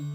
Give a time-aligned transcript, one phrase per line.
[0.00, 0.06] Sko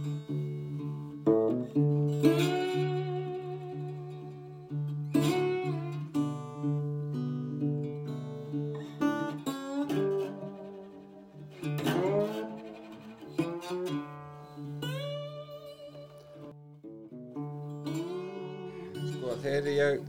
[19.43, 20.01] þegar ég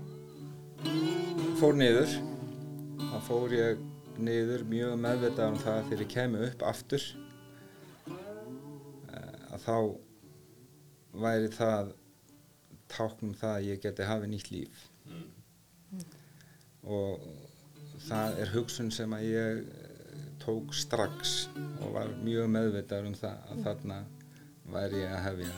[1.61, 2.16] fór niður
[3.11, 3.84] þá fór ég
[4.16, 7.06] niður mjög meðvitað um það að þegar ég kemi upp aftur
[9.67, 9.77] þá
[11.17, 11.93] væri það
[12.93, 14.83] táknum það að ég geti hafið nýtt líf.
[16.87, 17.24] Og
[18.07, 21.48] það er hugsun sem að ég eh, tók strax
[21.83, 23.97] og var mjög meðvitað um það að þarna
[24.77, 25.57] væri ég að hefja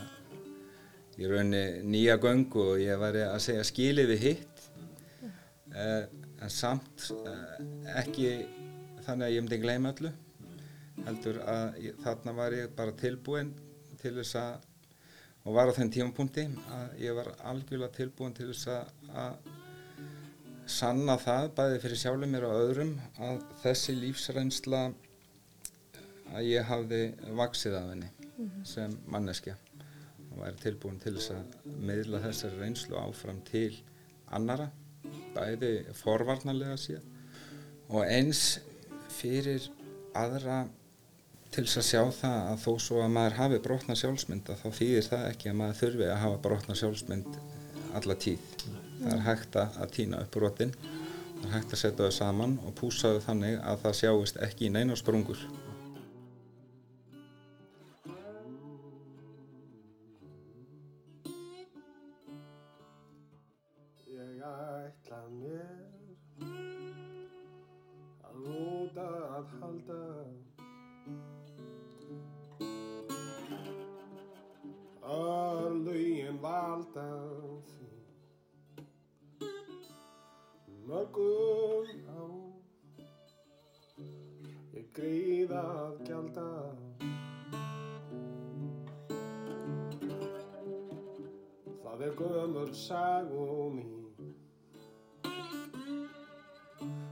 [1.19, 4.65] í rauninni nýja göngu og ég væri að segja skilið við hitt.
[5.69, 6.07] Uh,
[6.41, 7.59] en samt uh,
[8.01, 8.31] ekki
[9.05, 10.11] þannig að ég myndi gleyma öllu
[11.05, 13.53] heldur að ég, þarna var ég bara tilbúin
[14.03, 14.67] til þess að
[15.49, 16.45] og var á þenn tímapunkti
[16.77, 18.91] að ég var algjörlega tilbúin til þess að,
[19.23, 19.53] að
[20.69, 22.91] sanna það bæði fyrir sjálfum mér og öðrum
[23.25, 24.83] að þessi lífsreynsla
[26.35, 27.03] að ég hafði
[27.39, 28.11] vaksið af henni
[28.69, 29.57] sem manneskja.
[30.29, 33.73] Og væri tilbúin til þess að meðla þessari reynslu áfram til
[34.37, 34.69] annara,
[35.33, 37.15] bæði forvarnarlega síðan
[37.89, 38.59] og eins
[39.17, 39.65] fyrir
[40.19, 40.67] aðra
[41.55, 45.07] til þess að sjá það að þó svo að maður hafi brotna sjálfsmynd þá þýðir
[45.09, 47.39] það ekki að maður þurfi að hafa brotna sjálfsmynd
[47.99, 48.51] alla tíð.
[48.99, 50.75] Það er hægt að týna upp brotin,
[51.39, 54.69] það er hægt að setja þau saman og púsa þau þannig að það sjáist ekki
[54.69, 55.41] í neina sprungur.
[92.69, 94.05] Er gömur sagum mín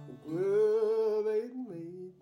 [0.09, 2.19] og Guð einn veit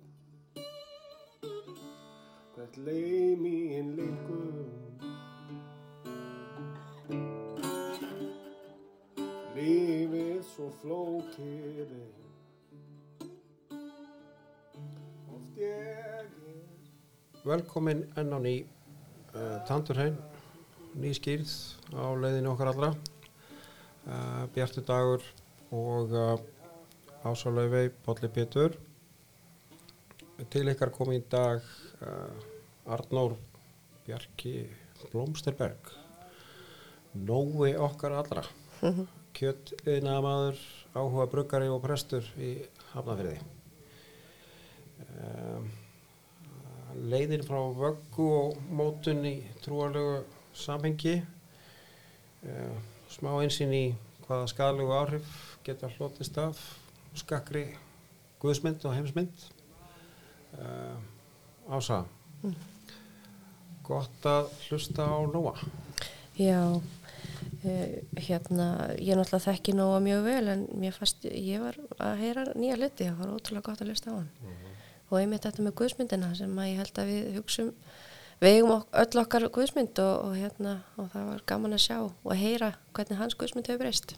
[2.54, 4.52] hvert leið mín leikur
[9.54, 11.94] Lífið svo flókið er
[15.34, 16.30] oft ég er
[17.44, 18.54] Velkomin enn á ný
[19.34, 20.16] uh, Tandurheim
[20.94, 21.50] ný skýrð
[21.98, 22.94] á leiðinu okkar allra
[24.06, 25.24] uh, Bjartur Dagur
[25.74, 26.34] og uh,
[27.24, 28.76] Ásalaufi Bolli Pétur.
[30.50, 31.64] Til ykkar kom í dag
[32.04, 33.36] uh, Arnór
[34.06, 34.56] Bjarki
[35.12, 35.92] Blómsterberg.
[37.14, 38.46] Nói okkar allra.
[39.36, 40.62] Kjött yðnaðamaður
[40.94, 42.56] áhuga bruggari og prestur í
[42.92, 43.40] Hafnafyrði
[45.18, 45.70] um,
[47.10, 50.22] leiðin frá vöggu og mótun í trúarlegu
[50.54, 51.16] samhengi
[53.24, 53.84] smá einsinn í
[54.26, 55.28] hvaða skadalegu áhrif
[55.64, 56.58] geta hlotist af.
[57.16, 57.70] Skakri
[58.42, 59.46] guðsmynd og heimsmynd.
[60.54, 60.98] Uh,
[61.72, 62.04] Ása
[63.84, 65.54] gott að hlusta á Nóa
[66.36, 68.68] Já, uh, hérna,
[69.00, 73.22] ég náttúrulega þekki Nóa mjög vel en fannst, ég var að heyra nýja hluti, það
[73.22, 74.30] var ótrúlega gott að hlusta á hann.
[75.08, 77.72] Og einmitt þetta með guðsmyndina sem að ég held að við hugsum,
[78.40, 81.96] við eigum ok öll okkar guðsmynd og, og hérna, og það var gaman að sjá
[82.02, 84.16] og heyra hvernig hans guðsmynd hefur breyst.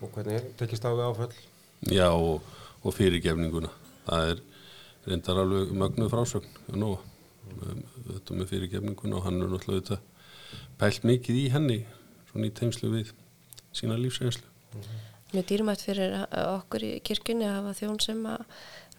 [0.00, 1.36] og hvernig tekist á við áföll
[1.84, 2.42] Já, og,
[2.82, 3.68] og fyrirgefninguna.
[4.06, 4.40] Það er
[5.06, 6.56] reyndar alveg mögnuð frásögn.
[6.74, 6.94] Nú,
[7.52, 11.78] um, þetta með fyrirgefninguna og hann er náttúrulega þetta pælt mikið í henni,
[12.30, 13.12] svona í tengslu við
[13.76, 14.48] sína lífsreynslu.
[15.34, 18.44] Mjög dýrmætt fyrir okkur í kirkjunni að hafa þjón sem að,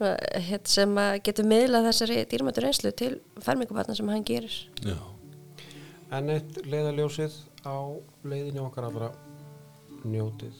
[0.04, 3.14] uh, sem að getur miðlað þessari dýrmættur reynslu til
[3.46, 4.58] fermingubarna sem hann gerir.
[4.84, 4.98] Já,
[6.20, 7.78] en eitt leiðaljósið á
[8.28, 9.12] leiðinu okkar allra
[10.08, 10.56] njótið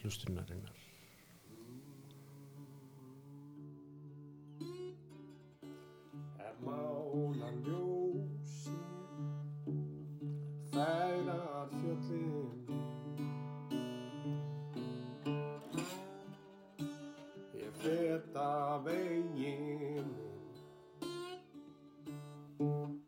[0.00, 0.74] hlustunarinnar
[6.46, 8.78] er mála ljósi
[10.72, 11.47] færar
[18.18, 20.14] feta veginn.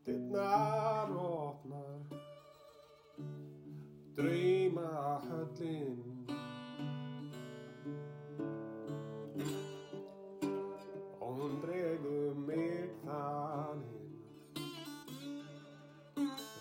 [0.04, 2.00] Dittnar opnar
[4.16, 5.98] drauma höllin.
[11.20, 14.62] Og hún dregur mig þannig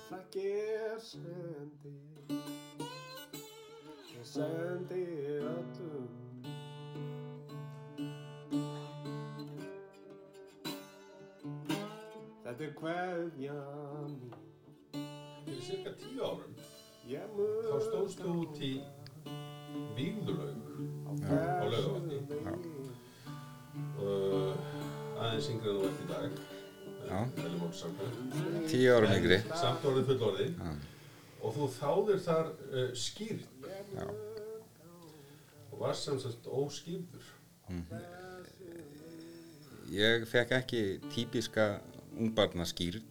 [0.09, 1.93] Þakk ég sendi
[4.13, 5.05] Ég sendi
[5.41, 5.78] öllum
[12.59, 13.53] Þetta er kveðja.
[14.91, 15.03] Mín
[15.45, 16.55] Fyrir cirka tíu árum
[17.07, 18.71] þá stóðstu út í
[19.95, 20.57] Vígðulaug
[21.07, 22.17] á Laugarvatni.
[24.03, 24.51] uh,
[25.23, 26.35] aðeins yngri en þú ert í dag.
[28.73, 29.37] Tíu árum yngri.
[29.53, 30.51] Samt orðið fullorðið.
[30.59, 30.73] Já.
[31.39, 34.03] og þú þáðir þar uh, skýrt Já.
[35.71, 37.31] og varst sem sagt óskýrður
[39.95, 40.83] ég fekk ekki
[41.15, 41.69] típiska
[42.19, 43.01] ungbarnaskýr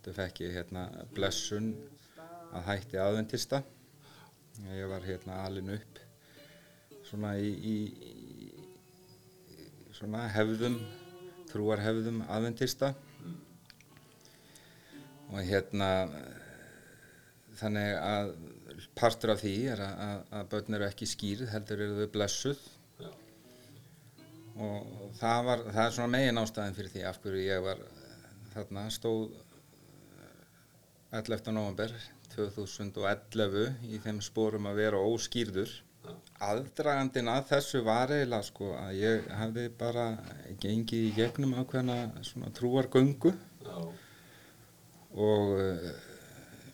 [0.00, 1.66] Þetta fekk ég hérna blessun
[2.56, 3.58] að hætti aðventista.
[4.72, 6.00] Ég var hérna alin upp
[7.04, 7.74] svona í, í,
[9.98, 10.78] svona hefðum,
[11.50, 12.94] trúarhefðum aðventista.
[15.28, 15.90] Og hérna
[17.60, 18.34] þannig að
[18.96, 22.66] partur af því er að, að, að börn eru ekki skýrð, heldur eru þau blessuð.
[23.04, 23.12] Já.
[24.64, 27.88] Og það, var, það er svona megin ástæðin fyrir því af hverju ég var
[28.54, 29.30] þarna stóð
[31.10, 31.50] 11.
[31.50, 31.92] november
[32.36, 35.72] 2011 í þeim spórum að vera óskýrður.
[36.40, 40.06] Aðdragandinn að þessu var eiginlega sko að ég hafði bara
[40.62, 43.34] gengið í gegnum ákveðna svona trúargöngu
[45.10, 45.90] og uh,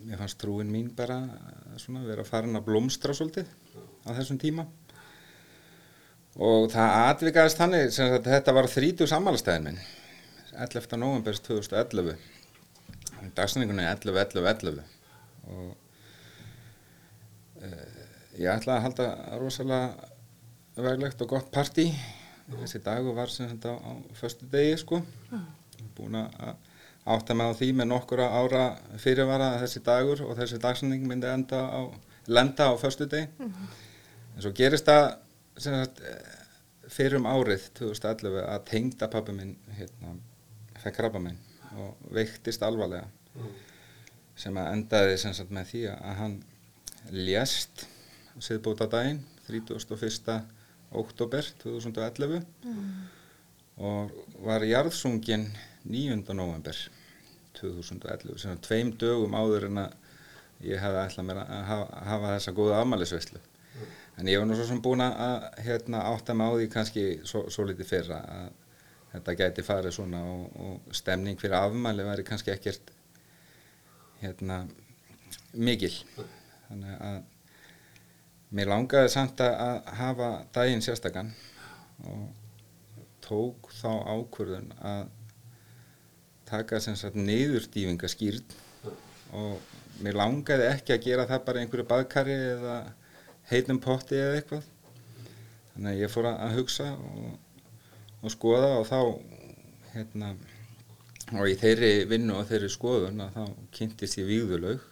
[0.06, 3.49] mér fannst trúin mín bara eh, svona vera farin að blómstra svolítið
[4.06, 4.67] á þessum tíma.
[6.37, 9.81] Og það atvikaðist þannig sem sagt þetta var 30 sammálstæðin minn
[10.52, 10.96] 11.
[11.00, 12.16] november 2011
[13.37, 14.82] dagsningunni 11, 11, 11
[15.46, 15.72] og
[17.62, 17.96] uh,
[18.37, 19.08] ég ætlaði að halda
[19.40, 20.12] rosalega
[20.76, 21.87] veglegt og gott partí.
[22.46, 25.00] Þessi dagur var sem þetta á, á föstu degi sko
[25.96, 26.54] búin að
[27.06, 28.64] átta mig á því með nokkura ára
[29.02, 31.81] fyrirvara þessi dagur og þessi dagsning myndi enda á,
[32.26, 33.28] lenda á föstu degi
[34.37, 35.04] en svo gerist það
[35.56, 36.32] sem sagt eh,
[36.93, 40.16] fyrir um árið 2011 að tengda pappi minn hérna,
[40.86, 41.38] fekk krabba minn
[41.76, 43.08] og veiktist alvarlega
[44.38, 46.36] sem að endaði sem sagt með því að hann
[47.12, 47.86] lést
[48.42, 50.36] siðbóta daginn 31.
[50.96, 52.42] oktober 2011
[53.76, 54.12] og
[54.44, 55.48] var jarðsungin
[55.86, 56.22] 9.
[56.34, 56.78] november
[57.58, 59.96] 2011 sem var tveim dögum áður en að
[60.64, 63.42] ég hefði ætlað mér að hafa, hafa þessa góða afmælisveislu
[64.16, 67.46] en ég var nú svo sem búin að hérna, átta mig á því kannski svo,
[67.52, 68.46] svo litið fyrra að
[69.16, 72.92] þetta gæti farið svona og, og stemning fyrir afmæli væri kannski ekkert
[74.22, 74.62] hérna
[75.56, 75.92] mikil.
[76.68, 77.20] Þannig að
[78.56, 81.32] mér langaði samt að hafa daginn sérstakann
[82.06, 82.26] og
[83.26, 85.08] tók þá ákvörðun að
[86.46, 88.44] taka sem sagt niðurdýfinga skýrn
[89.34, 89.58] og
[90.04, 92.76] mér langaði ekki að gera það bara einhverju baðkari eða
[93.50, 94.70] heitum potti eða eitthvað.
[95.72, 97.34] Þannig að ég fór að hugsa og,
[98.22, 99.00] og skoða og þá
[99.94, 100.34] hérna
[101.34, 104.84] og í þeirri vinnu og þeirri skoðun að þá kynntist ég vígðulaug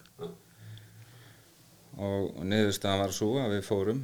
[1.94, 4.02] og niðurstaðan var svo að við fórum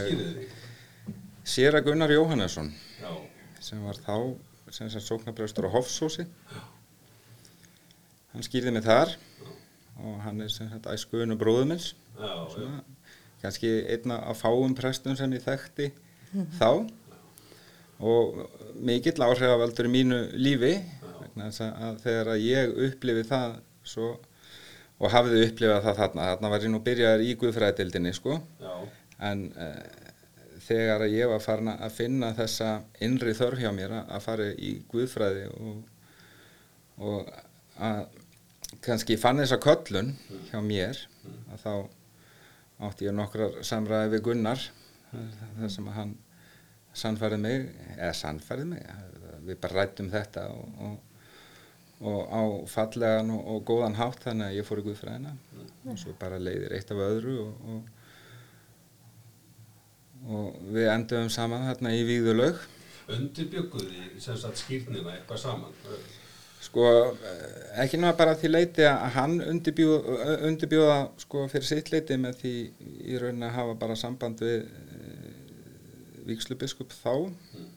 [0.00, 0.54] skýrði þig?
[1.44, 2.70] Séra Gunnar Jóhannesson
[3.02, 3.12] Já,
[3.60, 4.16] sem var þá
[4.74, 6.24] sem sagt sóknarprestur á Hofsósi.
[8.32, 9.12] Hann skýrði mig þar
[10.02, 12.70] og hann er sem sagt æskuðun og bróðumins já, já,
[13.44, 15.92] kannski einna af fáum prestum sem ég þekkti
[16.58, 16.68] þá.
[18.04, 18.40] Og
[18.84, 20.72] mikill áhrifavaldur í mínu lífi
[21.20, 24.08] vegna þess að- þegar að ég upplifi það svo,
[25.00, 28.40] og hafði upplifað það þarna þarna var ég nú byrjaður í Guðfræðildinni sko.
[28.60, 28.74] Já,
[29.30, 29.80] en uh,
[30.66, 32.68] þegar að ég var farin að finna þessa
[33.04, 35.82] innri þörf hjá mér að fara í Guðfræði og,
[36.98, 37.30] og
[37.78, 38.06] að
[38.84, 40.14] kannski fann þessa köllun
[40.50, 40.98] hjá mér
[41.52, 41.72] að þá
[42.88, 44.64] átti ég nokkrar samræði við Gunnar
[45.60, 46.14] þar sem að hann
[46.94, 48.86] sannfærið mig, eða sannfærið mig
[49.44, 50.94] við bara rættum þetta og, og,
[52.08, 55.34] og á fallegan og, og góðan hátt þannig að ég fór í Guðfræðina.
[55.84, 57.92] Og svo bara leiðir eitt af öðru og, og
[60.24, 62.62] og við enduðum saman þarna í Víðulaug
[63.12, 65.74] undirbygguði sem sagt skýrnina eitthvað saman?
[66.64, 66.86] Sko
[67.82, 72.54] ekki náða bara því leiti að hann undirbjóða, undirbjóða sko fyrir sitt leiti með því
[73.04, 74.64] í rauninni að hafa bara samband við
[76.28, 77.12] vikslubiskup þá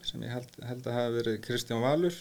[0.06, 2.16] sem ég held, held að hafa verið Kristján Valur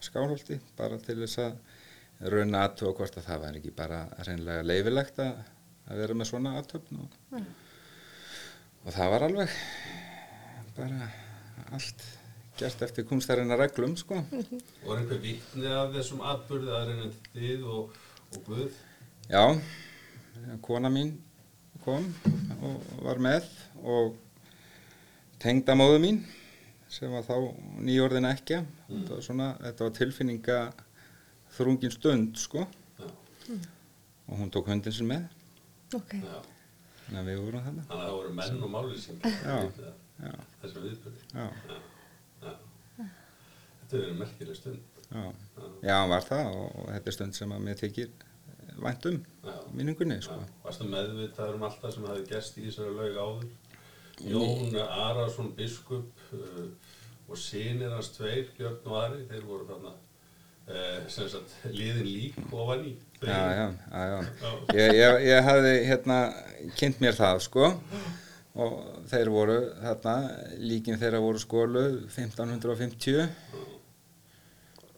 [0.00, 5.20] Skálholti bara til þess að rauninni aðtöfa hvort að það var ekki bara reynlega leifilegt
[5.24, 5.42] að,
[5.88, 7.18] að vera með svona aðtöfn og,
[8.84, 9.58] og það var alveg
[10.76, 11.10] bara
[11.76, 12.06] allt
[12.60, 14.18] gert eftir kunstarinnar reglum sko.
[14.20, 18.00] Og er einhver vitni af þessum atbyrði aðrið en þið og,
[18.34, 18.80] og Guð?
[19.30, 19.44] Já,
[20.64, 21.14] kona mín
[21.84, 22.04] kom
[22.60, 23.46] og var með
[23.80, 24.18] og
[25.40, 26.20] tengdamóðu mín
[26.90, 27.34] sem var þá
[27.86, 28.60] nýjórðin ekki.
[28.90, 30.58] Þetta var svona, þetta var tilfinninga
[31.56, 32.64] þrungin stund sko
[33.00, 33.06] Já.
[34.28, 35.24] og hún tók höndin sin með,
[35.94, 36.12] Ok.
[36.22, 36.40] Já.
[37.06, 37.84] þannig að við vorum þarna.
[37.88, 38.94] Þannig að það voru menn og máli.
[40.20, 41.20] Já, þessum viðbyrði.
[43.80, 44.82] Þetta er verið merkileg stund.
[45.10, 45.22] já.
[45.82, 48.10] Já, hann var það og, og þetta er stund sem að mér þykir
[48.80, 49.54] vænt um Já.
[49.74, 50.36] minningunni sko.
[50.64, 53.48] Varstu meðvitaður um allt það sem hefði gerst í þessari laug áður?
[54.26, 56.68] Jón Arason biskup uh,
[57.30, 62.38] og sinir hans tveir, Björn og Ari, þeir voru þarna uh, sem sagt liðin lík
[62.50, 62.94] ofan í.
[63.20, 64.18] Já, já, já.
[64.74, 66.18] Ég, ég, ég hafði hérna
[66.78, 67.68] kynnt mér það sko
[68.60, 68.78] og
[69.10, 70.16] þeir voru þarna,
[70.58, 73.28] líkin þeirra voru skóluð 1550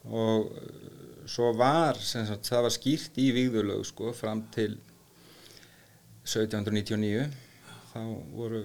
[0.09, 0.83] og uh,
[1.29, 4.75] svo var, sem sagt, það var skýrt í vígðulög sko fram til
[6.23, 7.27] 1799
[7.93, 8.01] þá
[8.33, 8.63] voru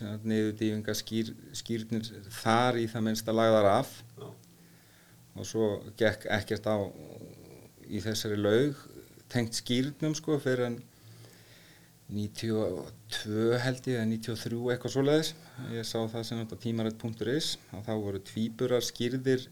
[0.00, 2.06] niðurdýfinga skýr, skýrnir
[2.42, 3.92] þar í það minnsta lagðar af.
[4.18, 4.28] Já.
[5.32, 6.76] og svo gekk ekkert á
[7.88, 8.80] í þessari laug
[9.32, 10.80] tengt skýrnum sko fyrir en
[12.12, 15.30] 92 held ég eða 93 eitthvað svoleiðis.
[15.72, 19.46] Ég sá það sem þetta tímarætt.is að þá voru tvíburar skýrðir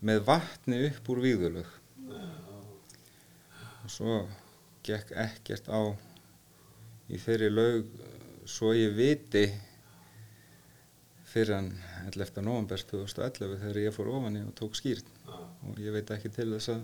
[0.00, 1.76] með vatni upp úr víðulög
[3.84, 4.16] og svo
[4.86, 5.92] gekk ekkert á
[7.10, 7.90] í þeirri laug
[8.48, 9.44] svo ég viti
[11.30, 11.70] fyrir en
[12.10, 12.42] 11.
[12.42, 15.36] november 2011 þegar ég fór ofan í og tók skýrn Já.
[15.38, 16.80] og ég veit ekki til þess að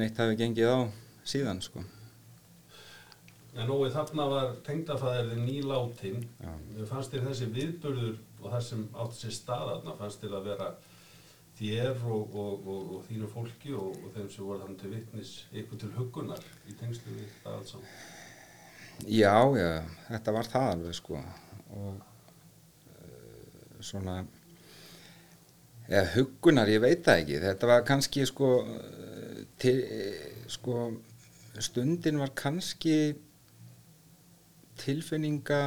[0.00, 0.80] neitt hafi gengið á
[1.28, 1.82] síðan sko.
[3.52, 6.22] En Ói, þarna var tengdafæðirði nýláttinn.
[6.88, 10.68] Fannst þér þessi viðburður og það sem átti sér staðarna fannst þér að vera
[11.58, 15.34] þér og, og, og, og þínu fólki og, og þeim sem voru þannig til vittnis
[15.52, 17.92] ykkur til huggunar í tengslu við það alls saman.
[19.02, 19.70] Já, já,
[20.08, 21.20] þetta var það alveg sko
[21.72, 22.00] og
[23.84, 24.22] svona
[25.88, 28.50] eða huggunar, ég veit það ekki þetta var kannski sko
[29.60, 29.76] til,
[30.50, 30.76] sko
[31.60, 33.14] stundin var kannski
[34.82, 35.62] tilfinninga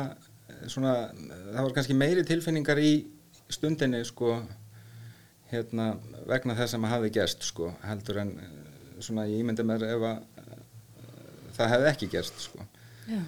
[0.72, 2.94] svona, það var kannski meiri tilfinningar í
[3.54, 4.40] stundinni sko
[5.52, 5.92] hérna
[6.26, 8.34] vegna þess að hafi gerst sko heldur en
[9.00, 10.24] svona ég ímyndi mér ef að
[11.56, 12.66] það hefði ekki gerst sko
[13.06, 13.20] Já.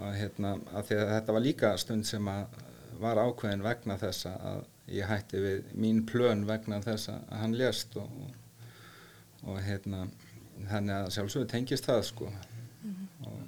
[0.00, 2.58] að, hérna, að að þetta var líka stund sem að
[3.00, 7.96] var ákveðin vegna þess að ég hætti við mín plön vegna þess að hann lést
[8.00, 8.10] og,
[9.46, 10.04] og hérna
[10.68, 12.30] þannig að sjálfsögur tengist það sko.
[13.28, 13.40] Og,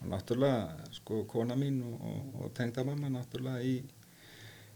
[0.00, 3.76] og náttúrulega sko kona mín og, og, og tengdamamma náttúrulega í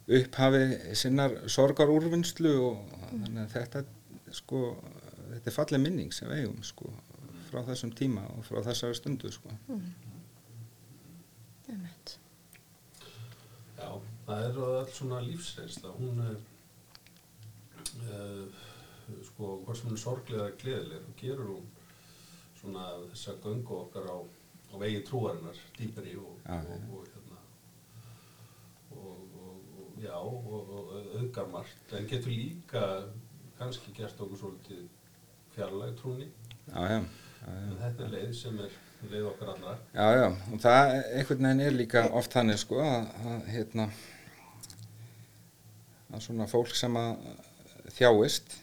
[0.06, 3.84] upphafi sinnar sorgarúrvinnslu og þannig að þetta
[4.36, 4.60] sko
[5.32, 6.92] þetta er falleg minning sem við eigum sko
[7.50, 9.52] frá þessum tíma og frá þessari stundu sko.
[11.66, 12.16] Einmitt.
[14.26, 15.92] Það er alls svona lífsreynsla.
[16.00, 16.38] Hún er,
[18.02, 18.64] uh,
[19.28, 21.68] sko, hvort sem hún er sorglega gleðileg, hún gerur hún
[22.58, 26.88] svona þessa göngu okkar á, á vegi trúarinnar, dýpri og, Já, og, já.
[26.96, 27.38] og, hérna,
[28.96, 30.90] og, og, og, já, og, og
[31.20, 32.82] auðgar margt, en getur líka
[33.60, 34.82] kannski gert okkur svolítið
[35.54, 36.26] fjarlæg trúni,
[36.72, 36.98] já, já,
[37.52, 38.74] en þetta er leið sem er
[39.12, 39.76] leið okkar allra.
[39.94, 43.88] Já, já, og það einhvern veginn er líka oft þannig sko að, að hérna
[46.12, 47.16] að svona fólk sem að
[47.96, 48.56] þjáist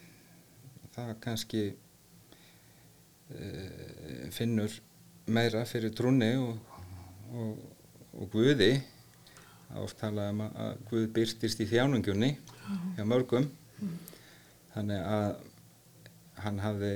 [0.94, 1.64] það kannski
[3.34, 3.48] e,
[4.34, 4.74] finnur
[5.34, 6.58] meira fyrir trúnni og,
[7.34, 7.54] og,
[8.20, 8.74] og Guði.
[9.82, 12.32] Oft talað um að, Guð byrtist í þjánungjunni
[12.98, 13.48] hjá mörgum.
[14.74, 15.32] Þannig að
[16.44, 16.94] hann hafði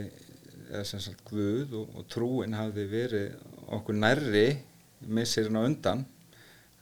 [0.68, 3.38] eða sem sagt Guð og, og trúin hafði verið
[3.78, 4.48] okkur nærri
[5.08, 6.04] missirinn á undan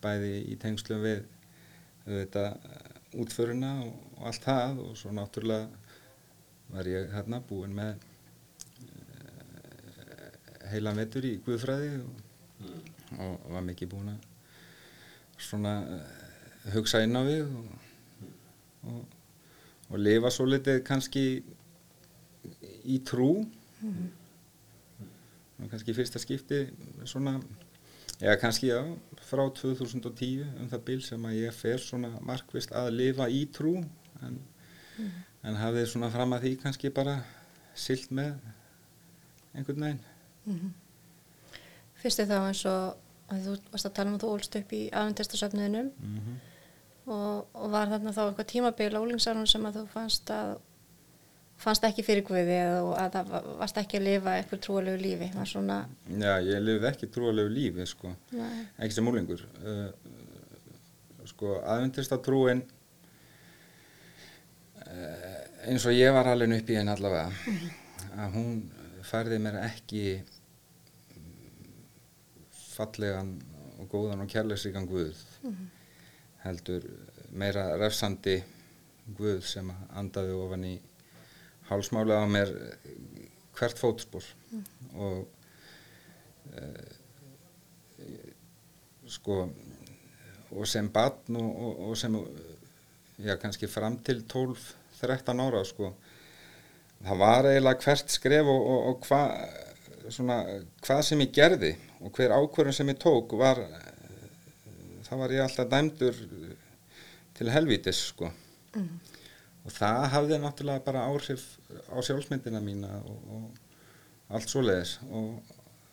[0.03, 1.23] bæði í tengslum við
[2.05, 2.45] þetta
[3.21, 3.95] útföruna og,
[4.25, 5.67] allt það og svo náttúrulega
[6.73, 7.91] var ég hérna búinn með
[8.85, 9.49] uh,
[10.71, 12.13] heilan vetur í Guðfræði og,
[13.19, 14.21] og var mikið búinn að
[15.49, 17.67] svona uh, hugsa inn á við og,
[18.89, 19.01] og,
[19.91, 21.25] og lifa svo litið kannski
[22.85, 23.29] í trú.
[25.55, 26.65] Og kannski fyrsta skipti
[27.07, 27.37] svona
[28.21, 28.79] eða kannski já,
[29.27, 33.77] frá 2010 um það bil sem að ég fer svona markvist að lifa í trú
[34.25, 34.39] en,
[35.43, 37.19] en hafði svona fram að því kannski bara
[37.75, 38.35] silt með
[39.55, 40.73] einhvern veginn.
[41.99, 44.75] Fyrst er þá eins og að þú varst að tala um að þú ólst upp
[44.75, 46.35] í aðvendistasöfnuðinum mm
[47.05, 50.55] og, og var þarna þá eitthvað tímabil á úlingsárunum sem að þú fannst að
[51.57, 55.01] fannst ekki fyrir Guði eða og að það var- varst ekki að lifa eitthvað trúalegu
[55.01, 55.29] lífi.
[55.47, 55.77] Svona
[56.09, 58.11] Já, ég lifði ekki trúalegu lífi, sko,
[58.79, 59.41] ekki sem úlingur.
[59.63, 59.89] Uh,
[61.25, 62.61] sko, aðvendista trúin,
[64.85, 67.31] uh, eins og ég var alveg upp í henn allavega,
[68.19, 68.51] að hún
[69.05, 70.03] færði mér ekki
[72.75, 73.35] fallegan
[73.79, 75.15] og góðan og kærleysíkan Guð,
[76.43, 76.83] heldur
[77.31, 78.37] meira refsandi
[79.17, 80.73] Guð sem að andaði ofan í
[81.69, 84.25] hálsmálið á mér eh, hvert fótspor.
[84.95, 85.25] Og
[89.11, 89.45] sko
[90.55, 92.15] og sem barn og, og, og sem
[93.19, 95.93] já kannski fram til 12-13 ára sko
[97.03, 100.39] það var eiginlega hvert skref og, og, hvað svona
[100.85, 104.29] hvað sem ég gerði og hver ákvörðun sem ég tók var eh,
[105.07, 106.21] það var ég alltaf dæmdur
[107.35, 108.31] til helvítis sko
[109.65, 111.43] og það hafði náttúrulega bara áhrif
[111.89, 113.45] á sjálfsmyndina mína og, og
[114.37, 114.99] allt svoleiðis.
[115.09, 115.29] Og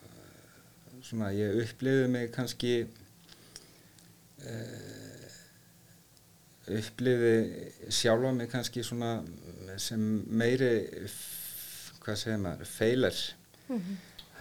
[0.06, 2.72] eh, svona ég upplifði mig kannski
[4.44, 5.28] uh,
[6.78, 7.34] upplifði
[7.88, 9.16] sjálfa mig kannski svona
[9.80, 10.72] sem meiri
[12.02, 13.16] hvað segir maður, feiler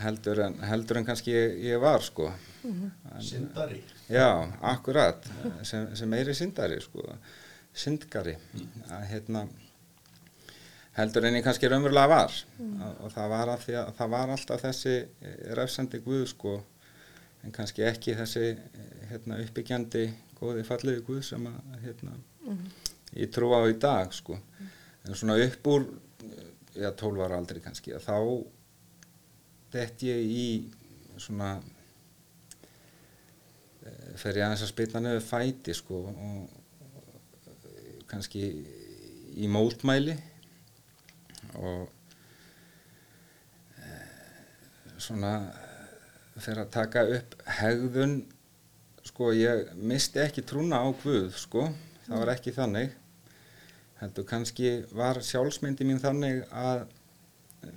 [0.02, 2.30] heldur, en, heldur en kannski ég, ég var sko.
[3.26, 3.82] Sindari.
[4.12, 4.28] Já,
[4.74, 5.26] akkurat,
[5.68, 7.06] sem, sem meiri syndari, sko,
[7.74, 8.36] syndgari,
[8.92, 9.46] að hérna,
[10.98, 12.36] heldur en ég kannski raunverulega var.
[12.60, 16.58] Og, og það var því að það var alltaf þessi eh, refsandi Guð, sko,
[17.46, 20.06] en kannski ekki þessi, eh, hérna, uppbyggjandi,
[20.40, 22.16] góði fallegi Guð sem að, hérna,
[23.16, 24.40] ég trú á í dag, sko,
[25.06, 25.88] en svona upp úr,
[26.28, 26.48] eh,
[26.84, 28.18] já, 12 ára aldrei kannski, að þá
[29.72, 30.48] dett ég í
[31.22, 31.56] svona
[34.20, 36.61] fer ég aðeins að spilna nefnir fæti sko og
[38.12, 38.44] kannski
[39.40, 40.18] í mótmæli
[41.56, 41.88] og
[43.80, 44.08] eh,
[45.00, 45.34] svona
[46.42, 48.20] fer að taka upp hegðun
[49.08, 51.70] sko ég misti ekki trúna á Guð sko
[52.08, 52.98] það var ekki þannig.
[54.02, 56.86] Heldur kannski var sjálfsmyndi mín þannig að
[57.68, 57.74] eh,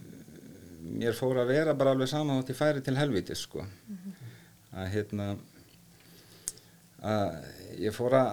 [1.02, 3.66] mér fór að vera bara alveg saman þótt ég færi til helvítis sko.
[4.74, 5.34] Að hérna
[7.04, 7.34] að
[7.84, 8.30] ég fór að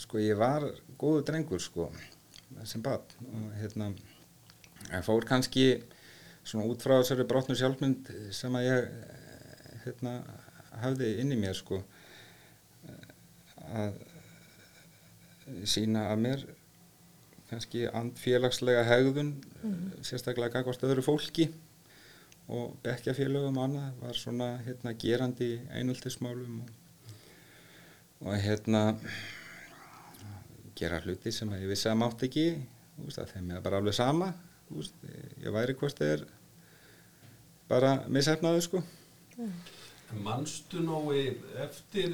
[0.00, 0.64] sko ég var
[1.00, 1.88] góðu drengur sko
[2.68, 3.90] sem barn og hérna
[4.92, 5.66] ég fór kannski
[6.44, 8.88] svona út frá þessari brotnu sjálfmynd sem að ég
[9.84, 10.16] hérna
[10.82, 11.82] hafði inn í mér sko
[13.72, 14.00] að
[15.68, 16.44] sína að mér
[17.50, 19.34] kannski andfélagslega hegðun
[20.04, 21.50] sérstaklega gagvart öðru fólki
[22.52, 26.78] og bekkjafélögum annað var svona hérna gerandi í einöltismálum og
[28.22, 28.94] og hérna
[30.82, 32.46] gera hluti sem ég vissi að mátt ekki
[33.32, 34.32] þeim er bara alveg sama
[34.68, 34.96] veist,
[35.42, 36.26] ég væri hvort þeir
[37.68, 38.82] bara missefnaðu sko.
[40.22, 41.14] Manstu nógu
[41.64, 42.12] eftir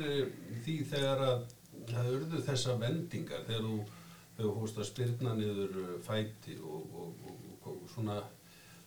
[0.64, 1.46] því þegar að
[1.88, 3.78] það urðu þessa vendingar þegar þú
[4.38, 8.18] þú fórst að spyrna niður eh, fæti og, og, og, og svona,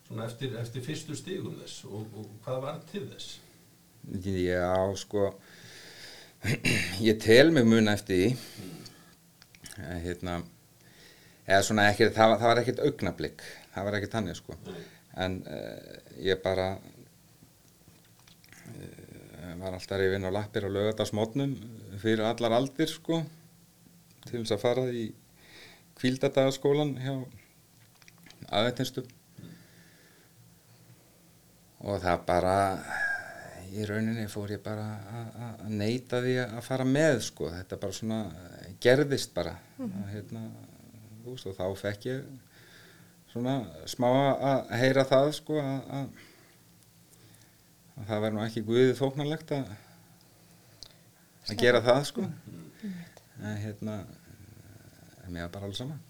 [0.07, 3.39] svona eftir, eftir fyrstu stigum þess og, og hvað var til þess?
[4.21, 5.27] já sko
[7.09, 8.29] ég tel mig muna eftir því.
[8.71, 8.80] Að
[9.77, 10.39] hérna
[11.47, 13.39] eða svona ekki, það, það var ekkert augnablík
[13.73, 14.53] það var ekkert þannig sko.
[15.21, 15.77] En uh,
[16.23, 16.67] ég bara
[18.71, 21.51] uh, var alltaf reyfinn á lappir og lögadagsmótnum
[22.01, 23.21] fyrir allar aldir sko
[24.27, 25.07] til þess að fara í
[26.01, 27.15] kvíldadagaskólan hjá
[28.51, 29.03] aðveitinstu
[31.81, 32.55] og það bara
[33.71, 34.85] í rauninni fór ég bara
[35.17, 38.50] að- neita því að fara með sko, þetta bara svona eh,
[38.81, 39.55] gerðist bara.
[39.81, 40.43] Að, hérna,
[41.25, 42.25] veist, og þá fekk ég
[43.31, 43.55] svona
[43.89, 46.25] smá að heyra það sko að, að,
[47.95, 49.73] að það nú ekki guðið þóknarlegt að
[51.49, 52.29] að gera það sko.
[53.41, 54.01] En hérna
[55.25, 56.01] en mér bara alls saman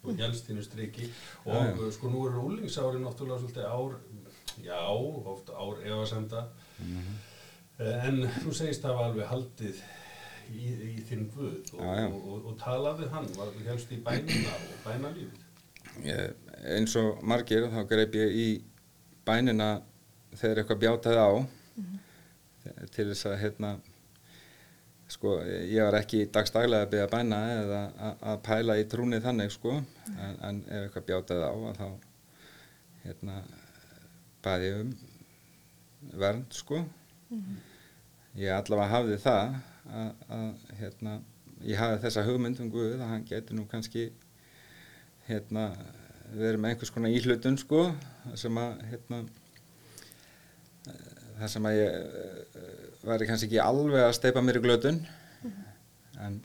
[0.00, 1.08] og helst þínu striki.
[1.44, 1.90] Og já.
[1.92, 3.98] sko nú eru úlingsári náttúrulega svolítið ár
[4.64, 4.78] já,
[5.28, 6.46] oft ár efasemda.
[6.78, 7.18] Mhm.
[7.80, 9.82] Eh, en þú segist það var alveg haldið
[10.50, 12.06] í, í þinn guð og, Já, já.
[12.08, 15.46] og, og, og talaði hann, var helst í bænina og bænalífið.
[16.06, 16.34] Ég,
[16.76, 18.48] eins og margir þá greip ég í
[19.26, 19.70] bænina
[20.36, 21.30] þegar eitthvað bjátaði á.
[22.94, 23.70] Til þess að hérna
[25.10, 29.50] sko, ég var ekki dagstaglega að byggja bæna eða að- að pæla í trúni þannig
[29.54, 29.72] sko.
[30.18, 31.88] En, en ef eitthvað bjátaði á að þá
[33.06, 33.38] hérna
[34.44, 34.92] baði ég um
[36.20, 36.84] vernd sko.
[38.38, 39.56] Ég allavega hafði það
[39.90, 41.18] að, hérna
[41.66, 44.08] ég hafði þessa hugmynd um Guð að hann geti nú kannski
[45.28, 45.70] hérna
[46.30, 47.88] verið með einhvers konar íhlutun sko
[48.38, 49.22] sem að hérna
[50.86, 51.08] eh,
[51.40, 52.70] þar sem að ég uh,
[53.08, 55.00] væri kannski ekki alveg að steipa mér í glötun.
[56.20, 56.38] En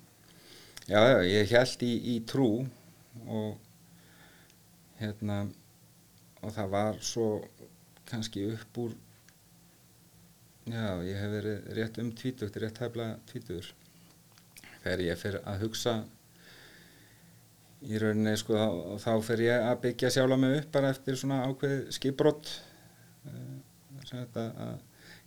[0.87, 2.49] já, já, ég held í, í trú
[3.25, 3.57] og
[5.01, 5.43] hérna
[6.41, 7.29] og það var svo
[8.07, 8.93] kannski upp úr
[10.65, 13.71] já, ég hef verið rétt um tvítugt, rétt hefla tvítugur.
[14.83, 15.95] Þegar ég fyrir að hugsa
[17.85, 18.67] í rauninni sko þá,
[19.03, 22.51] þá fyrir ég að byggja sjálfa mig upp bara eftir svona ákveð skipbrott
[24.05, 24.77] að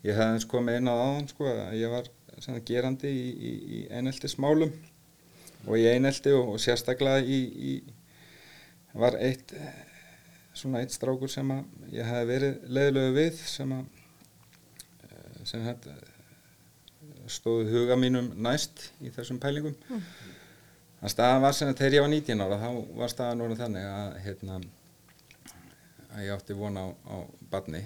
[0.07, 3.53] ég hefði eins komið inn á aðan sko að ég var svona gerandi í, í,
[3.79, 4.73] í einelti smálum
[5.67, 7.39] og í einelti og, og sérstaklega í,
[7.71, 7.73] í
[8.99, 9.55] var eitt
[10.59, 13.98] svona eitt strákur sem að ég hef verið leiðilegu við sem að eh,
[15.49, 15.95] sem þetta
[17.33, 19.77] stóðu huga mínum næst í þessum pælingum.
[19.89, 20.03] Mm.
[20.99, 23.89] að staðan var sem að þegar ég var 19 ára þá var staðan orðin þannig
[23.93, 24.59] að hérna
[26.09, 27.17] að ég átti von á, á
[27.53, 27.85] badni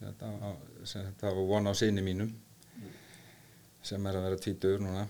[0.00, 0.50] þetta, á,
[0.86, 2.32] sem þetta var von á síni mínum
[3.84, 5.04] sem er að vera tvítur núna.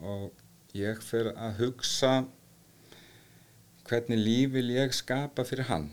[0.00, 0.32] Og
[0.78, 2.12] ég fyrir að hugsa
[3.88, 5.90] hvernig líf vil ég skapa fyrir hann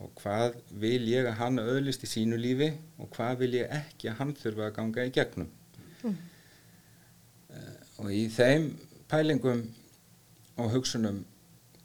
[0.00, 4.10] og hvað vil ég að hann öðlist í sínu lífi og hvað vil ég ekki
[4.10, 5.50] að hann þurfa að ganga í gegnum
[6.02, 6.16] mm.
[8.00, 8.70] og í þeim
[9.10, 9.66] pælingum
[10.60, 11.20] og hugsunum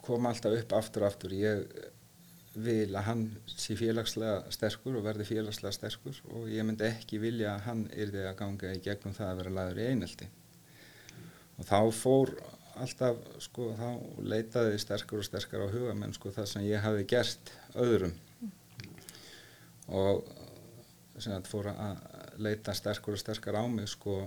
[0.06, 1.66] kom alltaf upp aftur og aftur ég
[2.56, 7.52] vil að hann sé félagslega sterkur og verði félagslega sterkur og ég myndi ekki vilja
[7.52, 10.28] að hann yrði að ganga í gegnum það að vera laður í einelti
[11.56, 12.32] og þá fór
[12.80, 13.88] alltaf sko þá
[14.32, 17.52] leitaði sterkur og sterkar á huga menn sko það sem ég hafi gert
[17.82, 18.14] öðrum.
[19.86, 20.24] Og
[21.16, 22.00] sem þetta fór að
[22.42, 24.20] leita sterkur og sterkar á mig sko.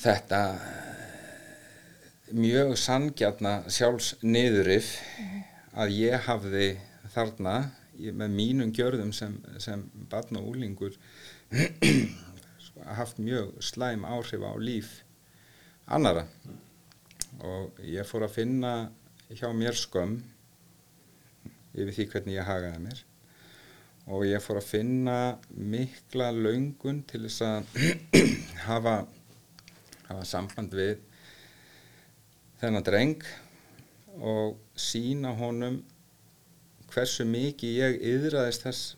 [0.00, 0.40] Þetta
[2.34, 4.94] mjög sangjarna sjálfs niðurif
[5.76, 6.68] að ég hafði
[7.14, 7.56] þarna
[7.94, 10.96] með mínum gjörðum sem, sem barn og úlingur
[12.98, 14.94] haft mjög slæm áhrif á líf
[15.86, 16.24] annara
[17.44, 18.72] og ég fór að finna
[19.30, 20.18] hjá mér skömm
[21.74, 23.02] yfir því hvernig ég hagaði mér.
[24.14, 25.18] Og ég fór að finna
[25.56, 27.78] mikla laungun til þess að
[28.68, 28.98] hafa,
[30.10, 30.98] hafa samband við
[32.60, 33.24] þennan dreng
[34.20, 35.80] og sína honum
[36.92, 38.94] hversu mikið ég yðraðist þess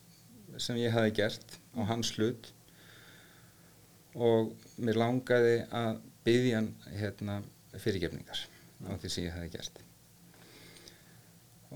[0.61, 2.53] sem ég hafi gert á hans hlut.
[4.17, 7.41] Og mér langaði að byggja hann hérna,
[7.77, 8.47] fyrirgefningar
[8.89, 9.83] á því sem ég hafi gert.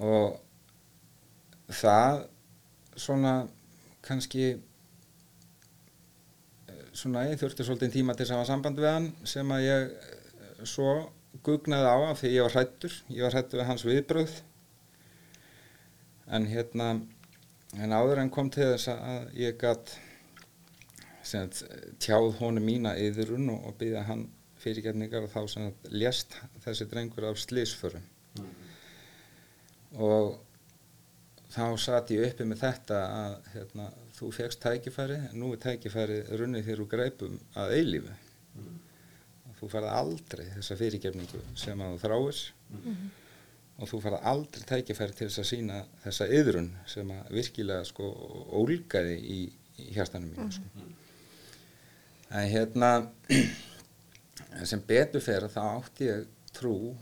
[0.00, 0.38] Og
[1.70, 2.24] það
[3.00, 3.34] svona
[4.04, 4.50] kannski
[6.96, 10.90] svona ég þurfti svolítið tíma til að hafa samband við hann sem að ég svo
[11.46, 14.36] gugnaði á af því ég var hrættur ég var hrættur við hans viðbröð
[16.36, 16.90] en hérna
[17.78, 19.94] en áður en kom til þess að ég gætt
[22.02, 24.26] tjáð honum mína yðurun og, og byggja hann
[24.60, 28.02] fyrirgefningar og þá sem að lést þessi drengur af slísförum
[28.40, 28.48] mm.
[30.02, 30.40] og
[31.50, 36.20] þá satt ég uppi með þetta að hérna, þú fegst tækifæri en nú er tækifæri
[36.38, 38.12] runnið þér úr greipum að eilífu
[38.60, 38.76] mm.
[39.58, 43.00] þú farað aldrei þessa fyrirgefningu sem að þú þráis mm.
[43.80, 48.12] og þú farað aldrei tækifæri til þess að sína þessa yðrun sem að virkilega sko
[48.60, 49.40] ólgaði í,
[49.82, 50.86] í hjartanum mínu sko.
[52.30, 52.92] en hérna
[54.70, 56.94] sem betur fer þá átti ég trú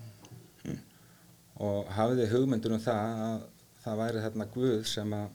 [0.65, 0.83] hm,
[1.69, 3.47] og hafiði hugmyndur um það að
[3.89, 5.29] það væri þarna Guð sem að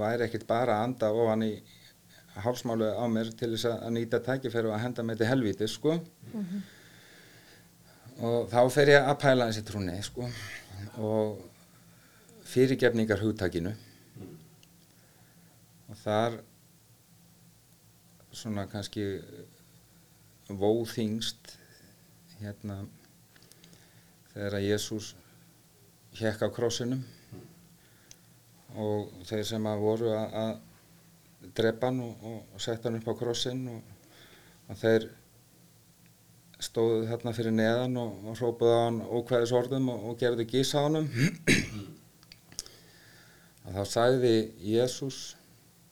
[0.00, 1.52] væri ekkert bara að anda ofan í
[2.40, 6.44] hálsmálu á mér til þess að nýta tækifæru að henda mig til helvíti sko mm
[6.44, 6.60] -hmm.
[8.28, 10.30] og þá fer ég að pæla þessi trúni sko
[10.96, 11.40] og
[12.44, 14.36] fyrirgefningar hugtakinu mm.
[15.88, 16.40] og þar
[18.32, 19.20] svona kannski
[20.48, 21.58] vóþingst
[22.40, 22.86] hérna
[24.32, 25.14] þegar að Jésús
[26.18, 27.02] hjekk á krossinum.
[28.80, 30.58] Og þeir sem að voru að,
[31.56, 33.80] drepa hann og, og setja hann upp á krossin og,
[34.68, 35.08] og þeir
[36.60, 40.84] stóðu þarna fyrir neðan og, og hrópuðu á hann ókvæðis orðum og gerðu gís á
[40.84, 40.98] hann
[43.64, 45.20] og þá sagði Jésús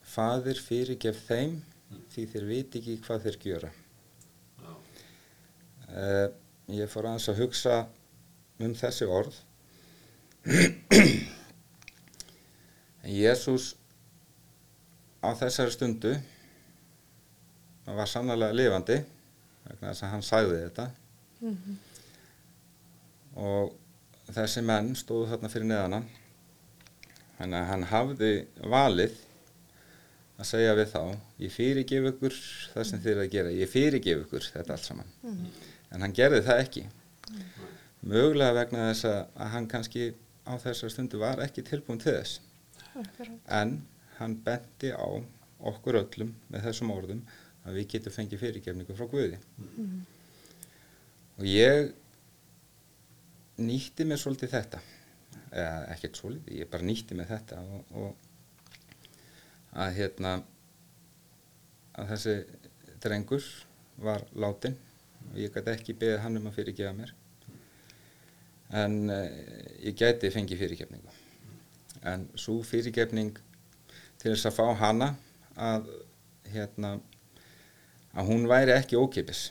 [0.09, 1.59] Fadir fyrirgef þeim
[2.13, 3.71] því þeir viti ekki hvað þeir gjöra.
[5.89, 6.29] Uh,
[6.73, 7.77] ég fór aðeins að hugsa
[8.61, 9.37] um þessi orð
[13.09, 13.75] Jésús
[15.21, 16.13] á þessari stundu
[17.89, 18.99] var sannlega lifandi
[19.67, 20.87] vegna þess að hann sagði þetta.
[23.39, 23.75] Og
[24.35, 26.01] þessi menn stóðu þarna fyrir neðana
[27.39, 28.31] þannig að hann hafði
[28.73, 29.15] valið
[30.39, 31.03] að segja við þá
[31.43, 32.35] ég fyrirgef ykkur
[32.75, 33.51] það sem þið er að gera.
[33.59, 35.13] Ég fyrirgef ykkur þetta allt saman.
[35.93, 36.85] En hann gerði það ekki.
[38.09, 40.13] Mögulega vegna þess að hann kannski
[40.49, 42.41] á þessar stundu var ekki tilbúin til þess.
[43.53, 43.79] En
[44.19, 45.07] hann benti á
[45.69, 47.23] okkur öllum með þessum orðum
[47.67, 49.39] að við getum fengið fyrirgefningu frá Guði.
[51.39, 51.93] Og ég
[53.59, 54.81] nýtti mér svolítið þetta.
[55.49, 58.11] Eða ekkert svolítið, ég bara nýtti mér þetta og, og
[59.79, 60.35] að hérna
[61.99, 62.35] að þessi
[63.03, 63.47] drengur
[64.03, 64.77] var látin
[65.29, 67.15] og ég gæti ekki beðið hann um að fyrirgefa mér
[68.77, 69.27] en uh,
[69.85, 71.15] ég gæti fengið fyrirgefningu.
[72.09, 73.39] En svo fyrirgefning
[74.19, 75.13] til þess að fá hana
[75.59, 75.89] að
[76.53, 76.97] hérna
[78.19, 79.49] að hún væri ekki ókipis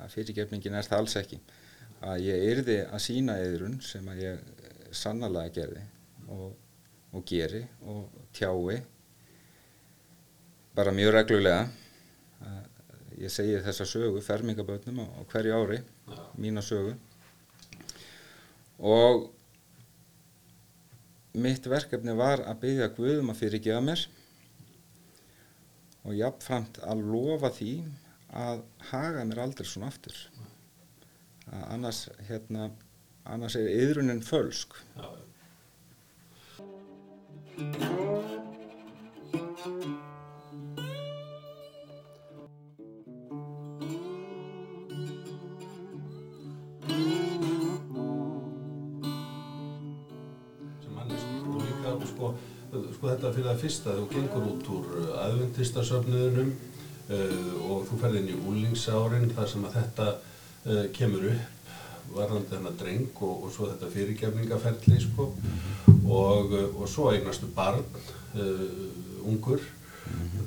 [0.00, 1.40] að fyrirgefningin er það alls ekki
[2.00, 4.44] að ég yrði að sína eðrun sem að ég
[4.96, 5.82] sannlega gerði
[6.32, 6.54] og,
[7.12, 8.80] og geri og tjái
[10.76, 11.68] bara mjög reglulega
[13.20, 15.80] ég segi þessa sögu fermingabötnum á hverju ári
[16.40, 16.94] mína sögu
[18.80, 19.28] og
[21.40, 24.04] mitt verkefni var að byggja Guðum að fyrirgefa mér.
[26.08, 27.74] Og jafnframt að lofa því
[28.40, 30.16] að haga mér aldrei svona aftur.
[31.50, 32.70] Að annars hérna
[33.24, 34.76] annars er yðrunin fölsk.
[37.60, 38.29] Sem
[53.20, 54.84] þetta fyrir það fyrsta þú gengur út úr
[55.20, 56.52] aðventistasöfnuðunum
[57.12, 61.74] uh, og þú ferð inn í úlingsárin þar sem að þetta uh, kemur upp
[62.14, 65.28] varðandi þennan dreng og, og svo þetta fyrirgefningaferli sko.
[66.00, 67.84] Og, uh, og svo eignastu barn
[69.28, 69.60] ungur.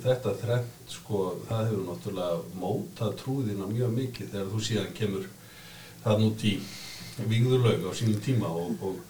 [0.03, 5.29] Þetta þrennt sko það hefur náttúrulega mótað trúðina mjög mikið þegar þú síðan kemur
[6.03, 6.57] það nút í
[7.29, 9.01] vígðurlaug á sínum tíma og, og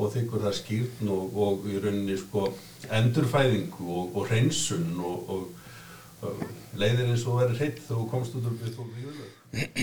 [0.00, 2.46] og þykkur það skýrn og, og í rauninni sko
[2.96, 6.44] endurfæðingu og, og hreinsun og, og
[6.80, 9.30] leiðir eins og verið hreitt þú komst út úr víðulega.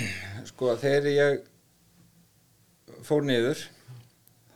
[0.52, 1.42] sko þegar ég
[3.08, 3.64] fór niður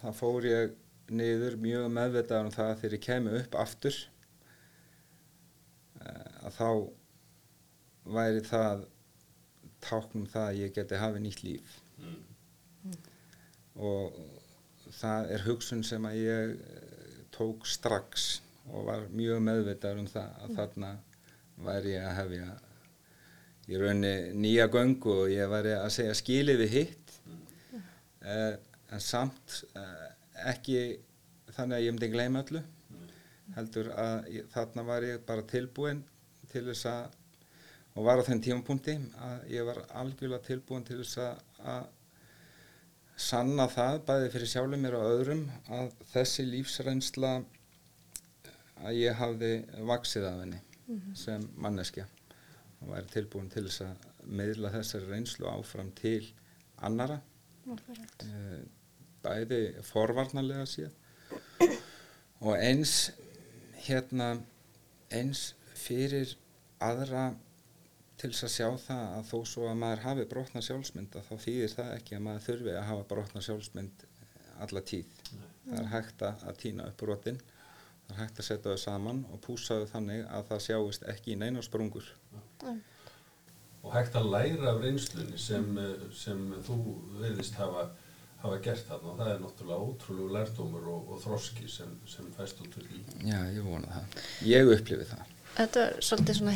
[0.02, 0.78] þá fór ég
[1.12, 3.97] niður mjög meðvitaður um það að þegar ég kemi upp aftur
[6.02, 6.69] eh, að þá
[8.17, 8.86] væri það
[9.82, 11.78] táknum það að ég geti hafið nýtt líf.
[13.82, 14.17] Og
[14.95, 20.43] það er hugsun sem að ég eh, tók strax og var mjög meðvitaður um það
[20.43, 20.91] að þarna
[21.62, 22.49] væri ég að hefja
[23.71, 27.15] í raunni nýja göngu og ég væri að segja skilið við hitt.
[28.21, 28.54] Eh,
[28.91, 30.12] en samt eh,
[30.51, 30.84] ekki
[31.56, 32.62] þannig að ég myndi gleyma öllu.
[33.56, 36.04] Heldur að ég, þarna var ég bara tilbúin
[36.51, 37.17] til þess að
[37.91, 41.41] og var á þenn tímapunkti að ég var algjörlega tilbúin til þess að,
[41.73, 41.89] að
[43.21, 45.43] sanna það bæði fyrir sjálfum mér og öðrum
[45.77, 47.34] að þessi lífsreynsla
[48.81, 49.51] að ég hafði
[49.88, 50.62] vaksið af henni
[51.17, 52.07] sem manneskja
[52.81, 54.07] og væri tilbúin til þess að
[54.41, 56.23] meðla þessari reynslu áfram til
[56.88, 57.19] annara
[57.69, 58.62] eh,
[59.21, 60.97] bæði forvarnarlega séð
[62.41, 63.12] og eins
[63.86, 64.34] hérna
[65.13, 66.34] eins fyrir
[66.81, 67.31] aðra
[68.21, 71.45] til þess að sjá það að þó svo að maður hafi brotna sjálfsmynd að þá
[71.45, 74.05] þýðir það ekki að maður þurfi að hafa brotna sjálfsmynd
[74.62, 75.15] alla tíð.
[75.65, 77.41] Það er hægt að, týna upp brotin,
[78.05, 81.34] það er hægt að setja þau saman og púsa þau þannig að það sjáist ekki
[81.34, 82.07] í neina sprungur.
[83.81, 85.67] Og hægt að læra af reynslunni sem,
[86.13, 86.79] sem þú
[87.17, 87.88] verðist hafa,
[88.43, 92.62] hafa gert þarna og það er náttúrulega ótrúlegu lærdómur og, og þroski sem, sem fæst
[92.62, 93.03] út úr því.
[93.25, 94.25] Já, ég vona það.
[94.51, 95.38] Ég upplifi það.
[95.57, 96.55] Þetta er svolítið svona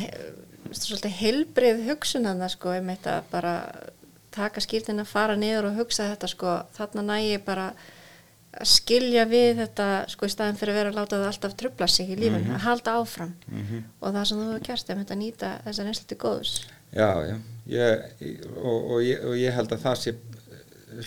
[0.74, 3.52] svolítið heilbrið hugsun að það sko, ég meit að bara
[4.36, 7.68] taka skýrtin að fara niður og hugsa þetta sko, þarna nægi bara
[8.56, 11.88] að skilja við þetta sko í staðin fyrir að vera að láta það alltaf trubla
[11.92, 13.34] sig í lífinu, að halda áfram
[14.00, 16.54] og það sem þú hefur gert er að nýta þessar einslu til góðs.
[16.96, 17.36] Já, já,
[17.68, 18.04] ég,
[18.56, 20.14] og, og, ég, og ég held að það sé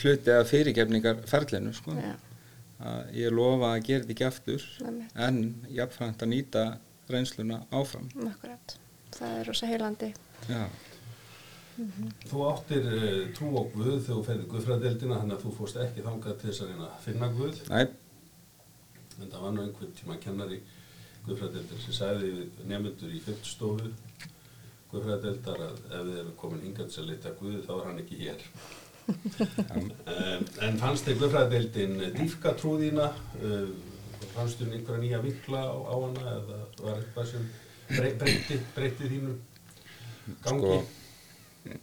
[0.03, 1.95] hluti af fyrirgefningar ferlinu, sko.
[1.97, 2.15] Já,
[2.79, 5.15] Að ég lofa að gera þetta ekki aftur, Einmitt.
[5.19, 5.39] en
[5.75, 6.61] jafnframt að nýta
[7.13, 8.07] reynsluna áfram.
[8.29, 8.77] akkurat.
[9.17, 10.13] Það er rosa heilandi.
[10.49, 10.63] Já,
[12.27, 16.03] Þú áttir uh, trú á Guð þegar þú ferði Guðfræðdeldina þannig að þú fórst ekki
[16.03, 17.61] þangað til þess að reyna að finna Guð.
[17.69, 17.79] næ,
[19.19, 20.57] En það var nú einhvern tíma kennari
[21.25, 23.93] Guðfræðeldir sem sagði við nefnendur í fyrststofu
[24.91, 28.03] Guðfræðadeildar að ef þið eru komin hingað til að leita að Guði þá er hann
[28.03, 28.45] ekki hér.
[29.77, 29.89] en,
[30.67, 33.07] en fannst þið Guðfræðadeildin dýfka trúðína?
[33.39, 33.71] Uh,
[34.33, 37.45] fannst þið einhverja nýja vinkla á, á hana eða var eitthvað sem
[37.89, 39.35] brey, breyti, breyti þínu
[40.45, 40.79] gangi?
[40.79, 41.75] Sko,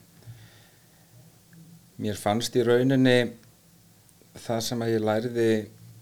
[2.05, 3.17] mér fannst í rauninni
[4.37, 5.49] það sem að ég læriði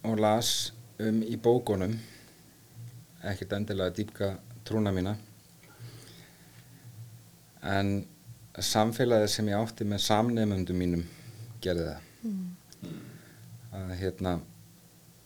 [0.05, 0.51] og las
[1.03, 1.94] um í bókunum
[3.25, 4.33] ekkert endilega dýpka
[4.66, 5.14] trúna mína
[7.64, 7.94] en
[8.55, 11.07] samfélagið sem ég átti með samnefnundum mínum
[11.64, 12.03] gerði það
[13.75, 14.35] að hérna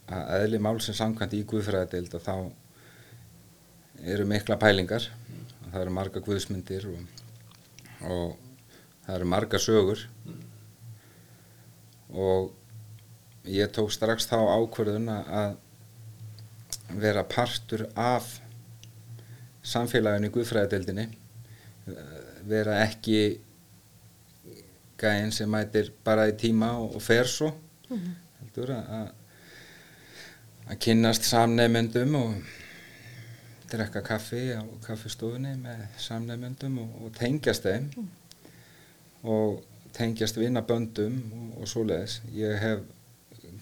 [0.08, 2.34] að eðli málsins samkvæmt í Guðfræðadeild að þá
[4.14, 5.08] eru mikla pælingar.
[5.68, 7.24] Það eru marga guðsmyndir og,
[8.08, 8.36] og
[9.04, 10.04] það eru marga sögur.
[12.08, 12.52] Og
[13.48, 15.56] ég tók strax þá ákvörðun að
[16.98, 18.38] vera partur af
[19.68, 21.08] samfélaginu í Guðfræðadeildinni
[22.48, 23.40] vera ekki
[24.98, 27.52] gæinn sem mætir bara í tíma og, og fer svo
[27.90, 29.10] heldur að
[30.68, 32.34] að- kynnast samnefnendum og
[33.70, 37.88] drekka kaffi á kaffistofunni með samnefnendum og, og tengjast þeim
[39.24, 39.62] og
[39.96, 42.20] tengjast vinnaböndum og, og svoleiðis.
[42.36, 42.84] Ég hef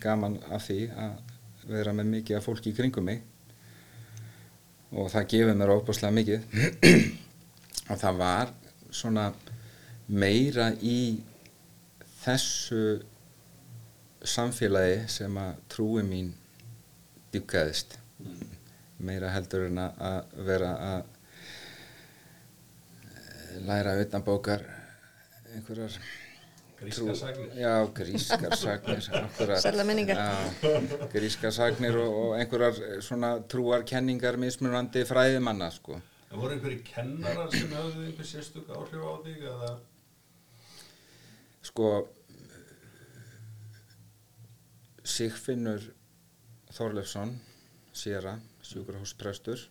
[0.02, 1.16] gaman af því að
[1.70, 3.22] vera með mikið af fólki í kringum mig
[4.92, 6.40] og það gefur mér óbúslega mikið
[7.90, 8.52] og það var
[8.94, 9.24] svona
[10.06, 10.98] meira í
[12.22, 12.82] þessu
[14.26, 16.30] samfélagi sem að trúi mín
[17.36, 17.98] dýpkaðist
[18.98, 21.02] meira heldur en að- að vera að
[23.66, 24.62] læra utan bókar
[25.54, 25.98] einhverjar
[26.76, 27.52] Grískar sagnir?
[27.56, 29.60] Já, grískar sagnir akkurat.
[29.62, 30.18] Sælla minningar.
[30.20, 35.96] Já, grískar sagnir og, og einhverjar eh, svona trúarkenningar mismunandi fræðimanna sko.
[36.28, 39.70] En voru einhverju kennarar sem höfðu einhver sérstök áhrif á þig eða?
[41.70, 41.88] Sko
[45.06, 45.80] Sigfinnur
[46.76, 47.30] Þorleifsson
[47.96, 49.62] Sera, sjúkrahúsprestur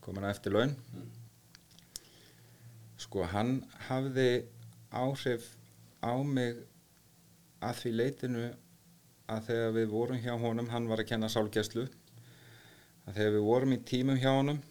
[0.00, 0.70] komin að eftir laun
[2.98, 3.58] sko hann
[3.90, 4.30] hafði
[4.96, 5.50] áhrif
[6.00, 6.62] á mig
[7.60, 8.46] að því leitinu
[9.28, 13.74] að þegar við vorum hjá honum hann var að kenna sálgæslu að þegar við vorum
[13.76, 14.62] í tímum hjá honum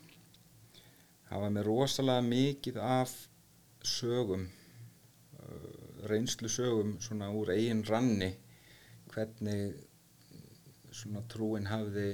[1.28, 3.14] það var með rosalega mikið af
[3.86, 4.48] sögum
[6.10, 8.32] reynslu sögum svona úr eigin ranni
[9.14, 9.78] hvernig
[10.98, 12.08] svona trúin hafði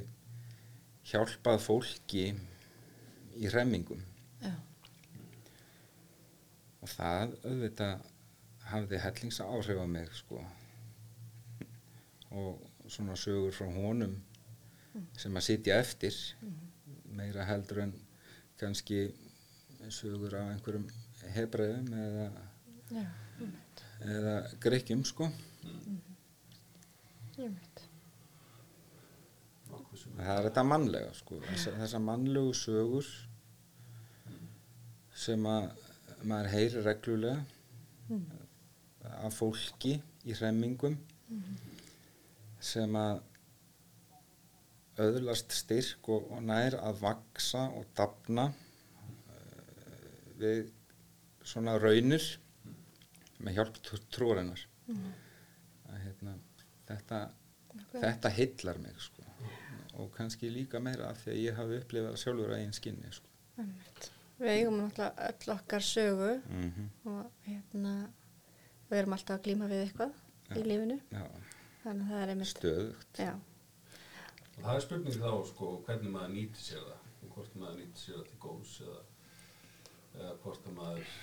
[1.08, 2.26] hjálpað fólki
[3.40, 4.04] í hremmingum.
[4.44, 4.54] Já.
[6.84, 8.02] og það auðvitað
[8.68, 10.42] hafði hellingsa áhrif á mig sko.
[12.34, 14.18] Og svona sögur frá honum
[15.18, 16.18] sem að sitja eftir
[17.16, 17.94] meira heldur en
[18.60, 19.06] kannski
[19.90, 20.90] sögur af einhverjum
[21.36, 22.28] hebreðum eða
[22.94, 23.06] Já,
[24.04, 25.30] eða greikjum sko.
[27.34, 27.34] Einmitt.
[27.38, 27.73] Nokkuð sem
[30.18, 31.40] það er þetta mannlega sko.
[31.48, 33.10] Þessar þessa mannlegu sögur
[35.24, 35.70] sem að
[36.24, 38.20] maður heyri reglulega
[39.24, 40.96] af fólki í hremmingum
[42.64, 43.22] sem að
[45.04, 49.34] öðlast styrk og, og nær að vaksa og dafna uh,
[50.40, 50.70] við
[51.44, 52.24] svona raunir
[53.44, 53.80] með hjálp
[54.14, 54.62] trúarinnar.
[55.90, 56.38] Að hérna
[56.88, 57.20] þetta,
[57.98, 59.33] þetta hillar mig sko
[60.00, 63.30] og kannski líka meira af því að ég hafi upplifað sjálfur að einn skinni sko.
[64.40, 67.92] Við eigum náttúrulega öll okkar sögu mm og hérna
[68.90, 70.14] við erum alltaf að glíma við eitthvað
[70.54, 70.66] í Já.
[70.72, 70.98] lífinu.
[71.14, 71.24] Já,
[71.84, 73.20] þannig að það er einmitt stöðugt.
[73.22, 73.34] Já,
[74.54, 78.02] Og það er spurning þá sko hvernig maður nýtir sér það og hvort maður nýtir
[78.04, 79.00] sér það til góðs eða,
[80.20, 81.14] eða hvort að maður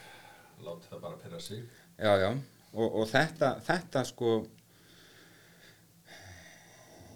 [0.66, 1.60] láti það bara pera sig.
[2.00, 2.30] Já, já,
[2.72, 4.32] og, og þetta, þetta sko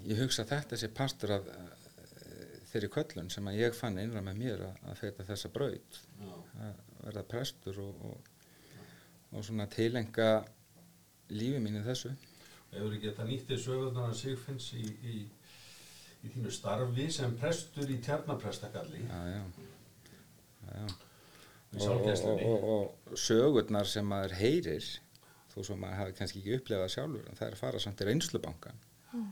[0.05, 4.41] ég hugsa þetta sé partur af eh, þeirri köllun sem að ég fann innra með
[4.43, 6.01] mér að, að feita þessa braut.
[6.65, 8.31] Að verða prestur og, og,
[9.33, 10.31] og svona tilenga
[11.35, 12.15] lífi mínu þessu.
[12.75, 15.17] Hefur ekki þetta nýttið sögurnar að Sigfinns í, í,
[16.25, 19.43] í þínu starfi sem prestur í tjarnaprestakalli Já, já,
[20.75, 20.87] já,
[21.85, 24.89] og, og, sögurnar sem maður heyrir
[25.53, 28.09] þó svo maður hafi kannski ekki upplefað sjálfur en það er að fara samt í
[28.09, 28.83] reynslubankan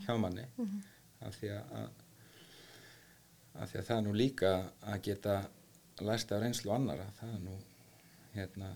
[0.05, 0.47] hjá manni
[1.23, 1.91] af, því að,
[3.55, 4.53] af því að það er nú líka
[4.93, 5.37] að geta
[6.03, 7.59] læst af reynslu annara það er nú
[8.35, 8.71] hérna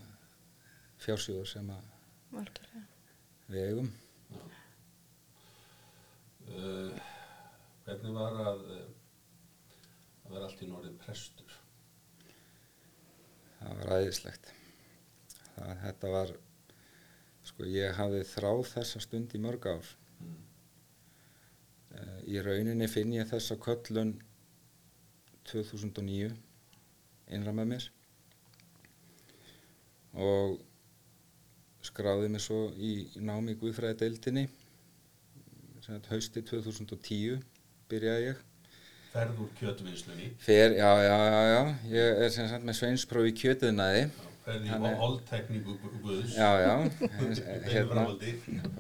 [1.03, 1.89] fjársjóður sem að
[2.37, 2.85] algjörlega.
[3.53, 3.91] við eigum.
[6.47, 7.01] Uh,
[7.87, 8.63] hvernig var að
[10.27, 11.59] að vera allt í norðið prestur?
[13.61, 14.51] Það var æðislegt.
[15.55, 16.33] Það, þetta var
[17.47, 19.87] sko ég hafði þráð þessa stund í mörg ár.
[19.87, 20.06] Eh,
[22.27, 24.15] í rauninni finn ég þessa köllun
[25.47, 26.33] 2009
[27.37, 27.89] innra með mér.
[30.17, 30.57] Og
[31.87, 34.47] skráði mig svo í námi Guðfræði deildinni
[36.11, 37.43] hausti 2010
[37.91, 38.39] byrjaði ég.
[39.13, 41.61] Ferð úr kjötvinnslunni, Fer, já, já, já, já,
[41.93, 44.03] ég er sem sagt með sveinsprófi í kjötuðnaði
[44.47, 45.75] ferð í Þannig- holdtekningu
[46.05, 46.75] Guðs, Já, já,
[47.73, 48.05] hérna,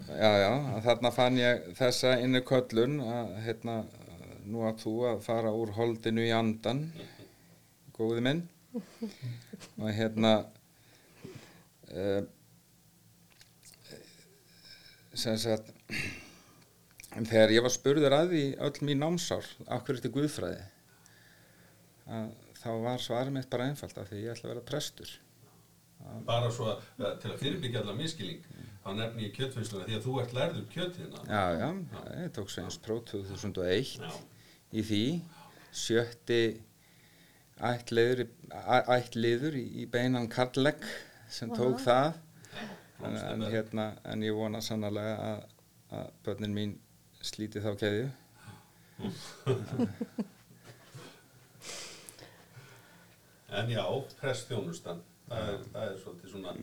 [0.08, 3.76] já, já, að þarna fann ég þessa inni köllun að hérna,
[4.46, 6.84] nú að þú að fara úr holdinu í andan,
[7.98, 8.44] góði minn,
[8.76, 10.32] og hérna,
[11.90, 12.22] uh,
[15.16, 15.70] sem sagt,
[17.16, 20.62] en þegar ég var spurður að því öll mín námsár, akkur eftir Guðfræði,
[22.06, 25.10] að þá var svarið mitt bara einfalt af því ég ætla að vera prestur.
[26.26, 28.44] Bara svo að, að til að fyrirbyggja allar miskilling
[28.84, 31.68] þá nefni ég kjötvinnsluna því að þú ert lærður kjötina Já, já,
[32.22, 34.10] ég tók Sveins Pró 2001 Já.
[34.72, 35.00] í því.
[35.76, 36.40] Sjötti
[37.66, 40.84] ættliður, í- ættliður í, í beinan karlegg
[41.32, 42.14] sem tók það.
[43.04, 45.42] En, en, hérna, en ég vona sannlega að,
[45.98, 46.72] að börnin mín
[47.20, 48.08] slíti þá keðju.
[53.56, 53.84] En já,
[54.20, 54.98] prestþjónustan
[55.28, 56.56] það er, það er svolítið svona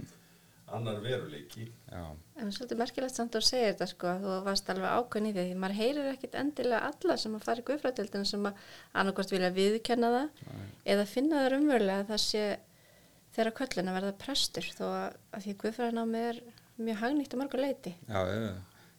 [0.73, 1.67] annar veruleiki.
[1.91, 2.03] Já,
[2.41, 5.43] En svolítið merkilegt samt að segja þetta sko að þú varst alveg ákveðin í því
[5.49, 8.63] því maður heyrir ekkit endilega alla sem að fara í guðfræðildina sem að
[9.01, 10.47] annarkvort vilja viðkenna það
[10.95, 12.43] eða finna það umverulega að það sé
[13.35, 16.39] þeirra köllin að verða prestur þó að, því guðfræðinámi er
[16.87, 17.93] mjög hagnýtt á mörgu leiti.
[18.09, 18.53] já, já,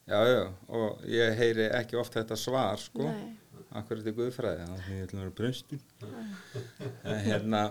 [0.07, 0.45] já, já,
[0.79, 3.35] og ég heyri ekki oft þetta svar, sko, Nei.
[3.75, 5.81] akkur þetta er guðfræði, þannig að ég ætlum að vera.
[7.03, 7.63] En hérna,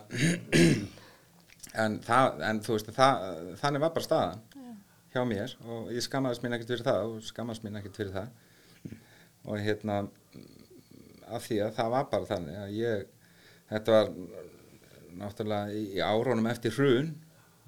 [1.81, 3.27] en, það, en þú veist, það,
[3.61, 4.43] þannig var bara staðan
[5.13, 8.29] hjá mér og ég skammaðist mín ekkert fyrir það og skammaðist mín ekkert fyrir það.
[9.43, 9.95] Og hérna,
[11.27, 13.05] af því að það var bara þannig að ég,
[13.69, 14.07] þetta var
[15.19, 17.11] náttúrulega í, árónum eftir hrun,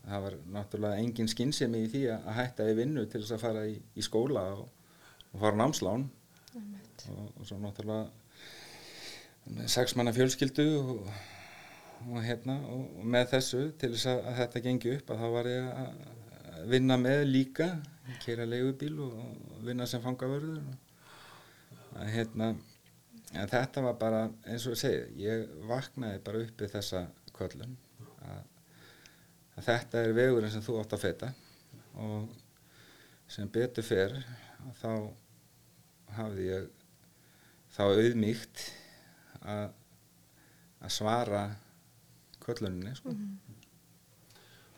[0.05, 3.65] það var náttúrulega engin skynsemi í því að hætta í vinnu til þess að fara
[3.69, 4.67] í, í skóla og,
[5.33, 6.03] og fara námslán
[6.55, 8.05] og, og svo náttúrulega
[9.69, 11.09] sex manna fjölskyldu og,
[12.05, 15.49] og hérna og, með þessu til þess að, að þetta gengi upp að þá var
[15.49, 15.95] ég að
[16.65, 17.67] að vinna með líka
[18.23, 19.17] keira leigubíl og,
[19.65, 20.61] vinna sem fangavörður.
[21.95, 22.51] Að hérna
[23.35, 27.01] en þetta var bara eins og ég segi ég vaknaði bara upp við þessa
[27.35, 27.75] köllun
[28.23, 28.41] að,
[29.55, 31.31] að þetta er vegurinn sem þú átt að feta
[32.03, 32.29] og
[33.31, 34.91] sem betur fer að þá
[36.19, 36.67] hafði ég
[37.75, 38.65] þá auðmíkt
[39.41, 39.67] að,
[40.85, 41.43] að svara
[42.45, 43.13] kölluninni sko.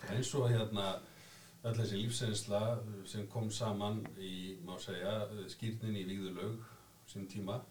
[0.08, 0.88] eins og hérna
[1.68, 2.62] öll þessi lífsreynsla
[3.10, 6.62] sem kom saman í, má segja, skýrnin í Víðulaug
[7.08, 7.62] sem tíma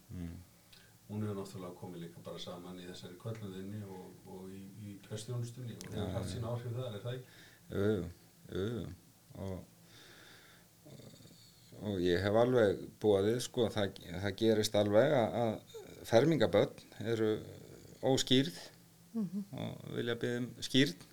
[1.07, 5.76] hún hefur náttúrulega komið líka bara saman í þessari kvöldunðinni og, og í, í prestjónustunni
[5.78, 7.26] og hefur haft sín áhrif þar, er það ekki?
[7.70, 7.92] Jú,
[8.57, 8.86] jú.
[9.47, 9.57] og,
[11.86, 16.72] og ég hef alveg búið sko, það, það gerist alveg að, að fermingaböll
[17.14, 17.30] eru
[18.07, 18.59] óskýrð
[19.17, 21.07] og vilja byggja um skýrð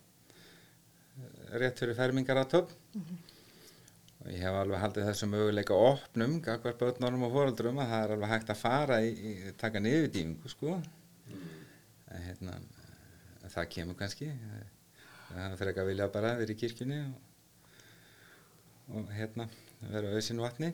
[1.62, 2.74] rétt fyrir fermingaratöfn
[4.24, 8.14] og ég hef alveg haldið þessu möguleika opnum gagvar börnunum og fóröldrum að það er
[8.16, 10.78] alveg hægt að fara í, í taka niðurdýfingu sko.
[12.08, 12.56] En hérna
[13.52, 14.30] það kemur kannski.
[15.34, 17.18] Það fyrir ekki að vilja bara vera í kirkjunni og,
[18.96, 19.50] og hérna
[19.90, 20.72] vera auðsinn vatni.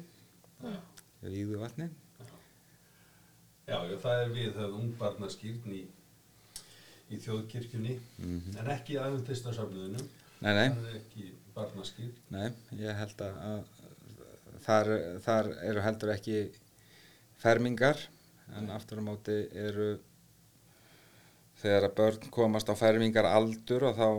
[1.26, 1.90] Víðu vatni.
[3.70, 5.74] Já, já, það er við það ungbarnaskýrn
[7.10, 7.97] í, þjóðkirkjunni
[8.60, 10.03] en ekki aðvendistasafnuðinu
[10.45, 12.49] nei, nei, það er ekki barnaskýrn nei,
[12.80, 14.91] ég held að, að þar,
[15.26, 16.43] þar eru heldur ekki
[17.39, 18.01] fermingar
[18.57, 19.89] en aftur á móti eru
[21.60, 24.10] þegar að börn komast á fermingar aldur og þá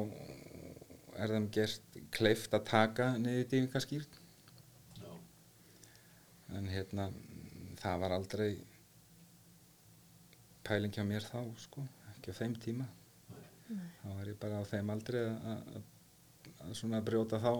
[1.21, 4.19] er þeim gert kleift að taka niður dýfingaskýrn
[5.01, 5.13] Já,
[6.59, 7.09] en hérna
[7.81, 8.51] það var aldrei
[10.67, 11.85] pæling hjá mér þá sko,
[12.21, 12.87] ekki á þeim tíma.
[13.71, 15.83] Þá var ég bara á þeim aldrei að, að,
[16.67, 17.51] að svona brjóta þá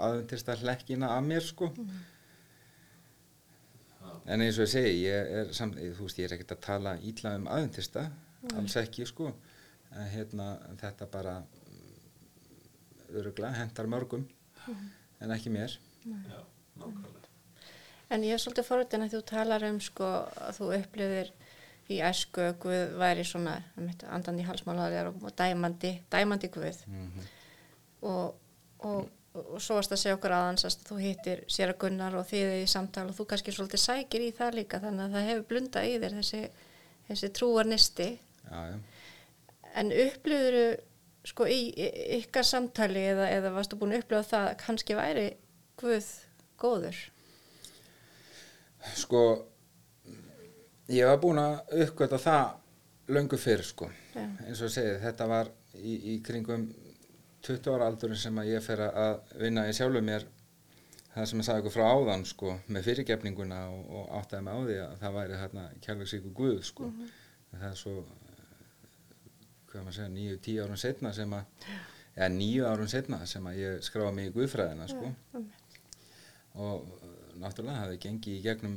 [0.00, 1.70] aðventist að hlekkina að mér sko.
[4.30, 6.96] En eins og ég segi ég er, samt, þú veist, ég er ekkert að tala
[7.04, 8.06] ítla um aðventista,
[8.54, 9.32] alls ekki sko.
[9.90, 11.40] En hérna þetta bara
[13.10, 14.28] örugla hentar mörgum
[15.20, 15.74] en ekki mér.
[16.04, 16.38] Já,
[16.78, 17.16] nákvæmlega.
[18.10, 21.28] En ég er svolítið forvitin að þú talar um sko að þú upplifir
[21.90, 26.82] í æsku Guð væri svona einmitt, andan í halsmálaðar og dæmandi, dæmandi Guð.
[28.06, 28.36] Og,
[28.86, 32.28] og, og svo varst að segja okkur aðans að þú hittir sér að Gunnar og
[32.30, 35.48] þið í samtal og þú kannski svolítið sækir í það líka þannig að það hefur
[35.52, 36.42] blunda í þér þessi,
[37.10, 38.08] þessi trúarnisti.
[38.50, 38.78] Já, já.
[39.82, 40.64] en upplifuru
[41.28, 45.28] sko í, í ykkar samtali eða, eða varstu búin að upplifa það að kannski væri
[45.80, 46.08] Guð
[46.60, 46.98] góður?
[48.96, 49.20] Sko,
[50.90, 53.88] ég var búin að uppgöta það löngu fyrr, sko.
[54.14, 54.24] Já.
[54.46, 56.68] Eins og segið, þetta var í, í kringum
[57.46, 60.26] 20 ára aldurinn sem að ég fer að vinna í sjálfu mér
[61.14, 64.60] það sem ég sagði ykkur frá áðan, sko, með fyrirgefninguna og, og áttaði mig á
[64.66, 66.90] því að það væri þarna kærleiksíku Guð, sko.
[67.50, 67.94] Það er svo,
[69.70, 71.72] hvað maður segja, níu, tíu árum setna sem að,
[72.14, 75.10] eða níu árum setna sem að ég skráði mig í Guðfræðina, sko
[76.58, 78.76] og uh, náttúrulega hafði gengið í gegnum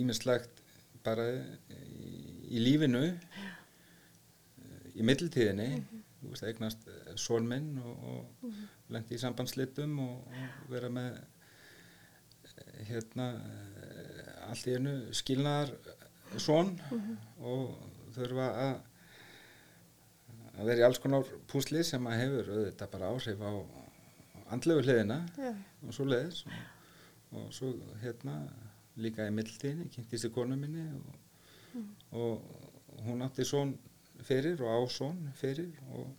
[0.00, 0.59] ímislegt
[1.06, 5.70] bara í, lífinu uh, í middeltíðinni
[6.20, 6.88] þú veist, eignast
[7.20, 14.68] són minn og, og lendi í sambandslitum og, og vera með eh, hérna eh, allt
[14.68, 15.72] í einu skilnaðar
[16.38, 16.76] són
[17.40, 17.74] og
[18.14, 18.78] þurfa að
[20.60, 23.52] að vera í alls konar púsli sem að hefur auðvitað bara áhrif á
[24.52, 25.52] andlegu hliðina Já.
[25.86, 26.58] og svo leiðis og,
[27.38, 27.70] og svo
[28.02, 28.34] hérna
[29.04, 31.84] líka í mildtíðinni kynntist í konu minni og,
[32.16, 33.74] og hún átti són
[34.26, 36.10] fyrir og á són fyrir og,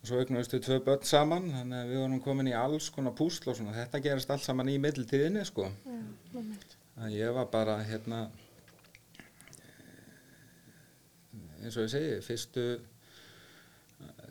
[0.00, 3.14] og svo eignuðist við tvö börn saman þannig að við vorum komin í alls konar
[3.18, 6.76] púsl og svona þetta gerist allt saman í mildtíðinni sko einmitt.
[6.98, 8.26] að ég var bara hérna
[11.62, 12.66] eins og ég segi fyrstu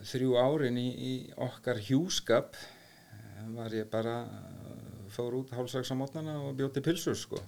[0.06, 2.58] þrjú árin í, í okkar hjúskap
[3.56, 4.20] var ég bara
[5.16, 7.39] fór út hálfsvegs á mótnana og bjóti pilsur sko.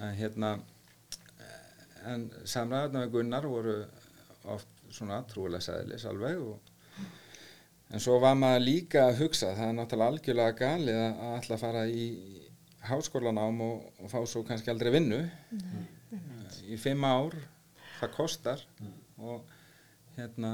[0.00, 0.56] En hérna
[2.08, 3.76] en samræðarna við Gunnar voru
[4.50, 6.70] oft svona trúlega sæðilis alveg og
[7.90, 11.80] En svo var maður líka að hugsa, það er náttúrulega algjörlega galið að að fara
[11.90, 12.04] í
[12.86, 15.18] háskólanám og, og fá svo kannski aldrei vinnu.
[16.70, 17.34] Í fimm ár,
[17.98, 18.62] það kostar.
[19.18, 19.42] Og
[20.14, 20.52] hérna,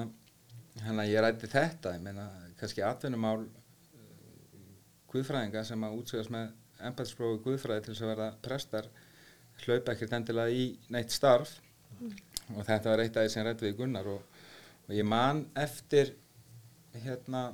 [0.80, 2.24] hérna ég rætti þetta, ég meina
[2.56, 3.44] kannski atvinnumál
[5.12, 6.52] guðfræðinga sem að útsöðast með
[6.88, 8.88] embæðsprófi guðfræði til þess að verða prestar
[9.64, 11.56] hlaupa ekkert endilega í neitt starf.
[12.54, 14.42] Og þetta var eitt af því sem rætti við Gunnar og,
[14.86, 16.12] og ég man eftir
[16.96, 17.48] hérna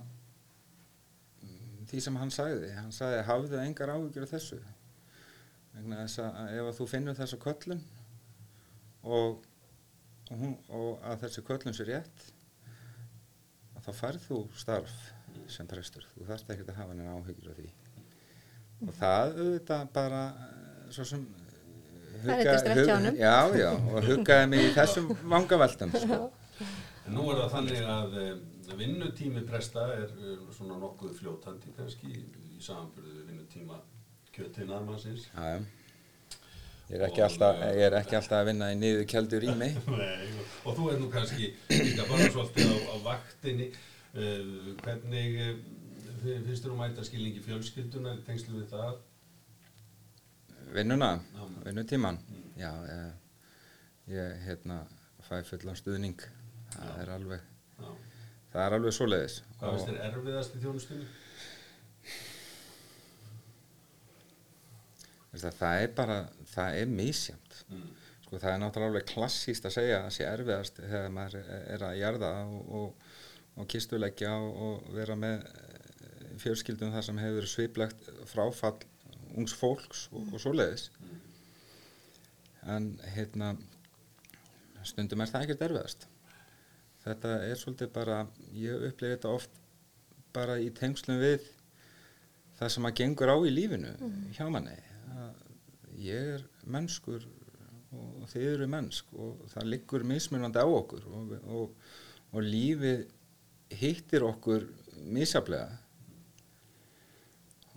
[1.43, 2.73] mm, því sem hann sagði.
[2.77, 4.61] Hann sagði hafðu engar áhyggjur af þessu.
[5.73, 7.81] Vegna þess að ef að þú finnur þessu köllun
[9.03, 9.41] og,
[10.29, 12.31] og, hún, og að þessi köllun sé rétt
[13.83, 14.93] þá færð þú starf
[15.53, 17.71] sem prestur þú þarft ekki að hafa neina áhyggjur af því
[18.83, 21.27] og það auðvitað bara eh, svo sem
[22.23, 23.19] eh, honum.
[23.19, 26.23] já, já, og huggaði mig í þessum vangaveltum sko.
[27.03, 28.33] En nú er það þannig að eh,
[28.79, 30.11] vinnutími presta er
[30.55, 33.79] svona nokkuð fljótandi kannski í samanbyrðu við vinnutíma
[34.33, 35.29] kjötinaðmannsins.
[35.35, 35.63] Já, já.
[36.93, 39.79] Ég er, ekki alltaf, ég er ekki alltaf að vinna í niður keldur í mig.
[39.89, 43.69] Nei, og, og þú er nú kannski líka bara svolítið á, á vaktinni.
[44.13, 45.55] Uh, hvernig uh,
[46.23, 48.99] finnst þér um mæta skilningi fjölskyldunar í tengslu við það?
[50.73, 51.47] Vinnuna, Já.
[51.65, 52.19] vinnutíman.
[52.61, 53.15] Já, ég,
[54.13, 54.83] ég hérna,
[55.25, 56.21] fæ fullan stuðning.
[56.73, 57.49] Það er alveg,
[57.79, 57.89] Já.
[58.53, 59.39] það er alveg svoleiðis.
[59.59, 61.09] Hvað finnst þér erfiðast í þjónustunni?
[65.33, 66.19] Það, er bara,
[66.53, 67.59] það er misjæmt.
[67.73, 67.89] Mm.
[68.27, 71.99] Sko, það er náttúrulega klassíst að segja að það sé erfiðast þegar maður er að
[72.01, 73.02] jarða og, og,
[73.61, 78.79] og kistuleggja og, og vera með eh, fjölskyldum þar sem hefur verið sviplegt fráfall
[79.37, 80.89] ungs fólks og, og svoleiðis.
[82.73, 83.55] En hérna,
[84.87, 86.07] stundum er það ekkert erfiðast.
[87.03, 88.23] Þetta er svolítið bara,
[88.55, 89.59] ég upplifi þetta oft
[90.33, 91.49] bara í tengslum við
[92.59, 93.93] það sem að gengur á í lífinu
[94.37, 94.77] hjá manni.
[96.03, 97.25] Ég er mennskur
[97.93, 101.75] og þið eru mennsk og það liggur mismunandi á okkur og, og,
[102.33, 103.03] og lífið
[103.81, 104.67] hittir okkur
[105.13, 105.71] misjaflega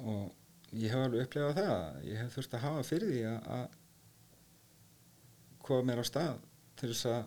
[0.04, 3.68] og ég hef alveg upplifað það ég hef þurft að hafa fyrir því að,
[5.66, 6.42] koma mér á stað
[6.78, 7.22] til þess að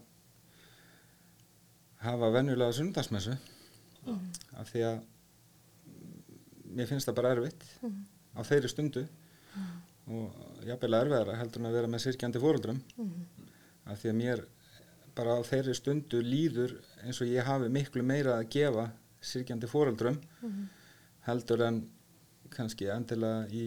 [2.05, 3.35] hafa venjulega sundarsmessu
[4.59, 5.01] af því að
[6.79, 7.65] mér finnst það bara erfitt
[8.39, 9.05] á þeirri stundu.
[10.09, 12.79] Og jafnvel erfiðara heldur en að vera með sirkjandi fóruldrum
[13.89, 14.45] af því að mér
[15.19, 18.89] bara á þeirri stundu líður eins og ég hafi miklu meira að gefa
[19.21, 20.19] sirkjandi fóruldrum
[21.27, 21.81] heldur en
[22.55, 23.65] kannski endilega í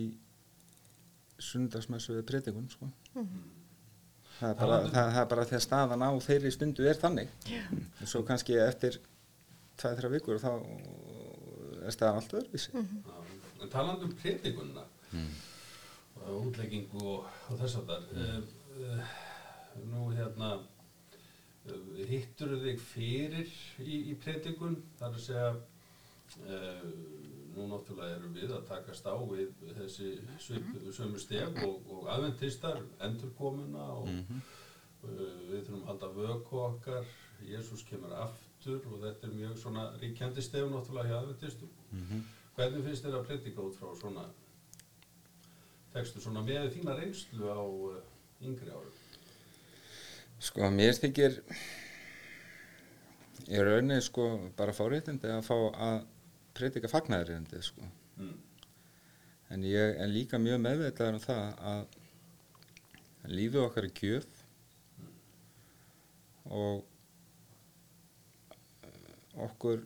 [1.41, 2.89] sundarsmessu við predikun sko.
[4.39, 7.33] það er bara, það, það er bara því að staðan á þeirri stundu er þannig.
[8.01, 8.99] En svo kannski eftir
[9.81, 10.51] 2-3 vikur þá
[11.81, 12.73] er staðan allt öðruvísi.
[12.73, 13.21] Já,
[13.61, 14.83] En talandi um predikuna
[16.21, 19.11] og útleggingu og, og þess að þar uh,
[19.91, 20.55] nú hérna
[22.09, 23.51] hittur þig fyrir
[23.83, 24.79] í, í predikun?
[24.99, 26.87] Þar að segja uh,
[27.55, 32.81] nú náttúrulega erum við að takast á við þessi svip, sömu stef og, og aðventistar
[33.07, 34.37] endurkomuna og uh,
[35.51, 37.11] við þurfum að halda vöku okkar.
[37.41, 41.71] Jésús kemur aftur og þetta er mjög svona ríkjandi stef náttúrulega hjá aðventistum
[42.55, 44.25] Hvernig finnst þér að predika út frá svona
[45.93, 47.95] textu, svona með þína reynslu á uh,
[48.45, 49.00] yngri árum?
[50.41, 51.35] Sko, mér þykir
[53.51, 54.23] í rauninni sko
[54.57, 55.97] bara fáréttindi að fá að
[56.57, 57.85] predika fagnaðaréttindi sko.
[58.17, 58.37] Mm.
[59.53, 61.99] En ég er líka mjög meðveitaður um það að
[63.35, 64.41] lífið okkar er gjöf
[66.49, 66.81] og
[68.87, 69.13] eh,
[69.45, 69.85] okkur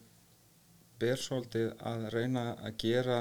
[1.02, 3.20] ber svolítið að reyna að gera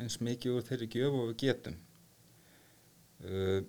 [0.00, 1.78] eins mikið úr þeirri gjöf og við getum.
[3.24, 3.60] Uh,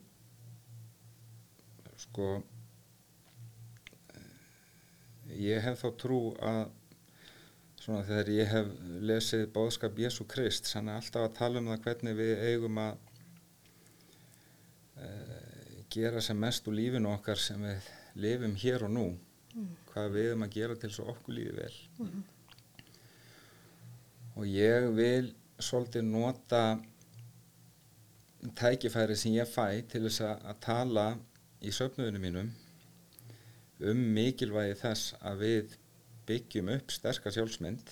[2.02, 2.26] sko,
[5.42, 6.64] ég hef þá trú að
[7.86, 8.70] svona þegar ég hef
[9.06, 12.96] lesið bóðskap Jésu Krist hann er alltaf að tala um það hvernig við eigum að
[14.98, 15.10] e,
[15.96, 17.92] gera sem mest úr lífinu okkar sem við
[18.26, 19.06] lifum hér og nú.
[19.92, 21.78] Hvað við eigum að gera til svo okkur lífi vel.
[24.36, 26.64] Og ég vil svolítið nota
[28.60, 31.06] tækifæri sem ég fæ til þess að, að tala
[31.64, 32.52] í söfnuðinu mínum
[33.84, 35.78] um mikilvægi þess að við
[36.30, 37.92] byggjum upp sterkar sjálfsmynd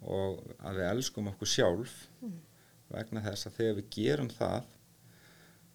[0.00, 1.96] og að við elskum okkur sjálf
[2.90, 4.72] vegna þess að þegar við gerum það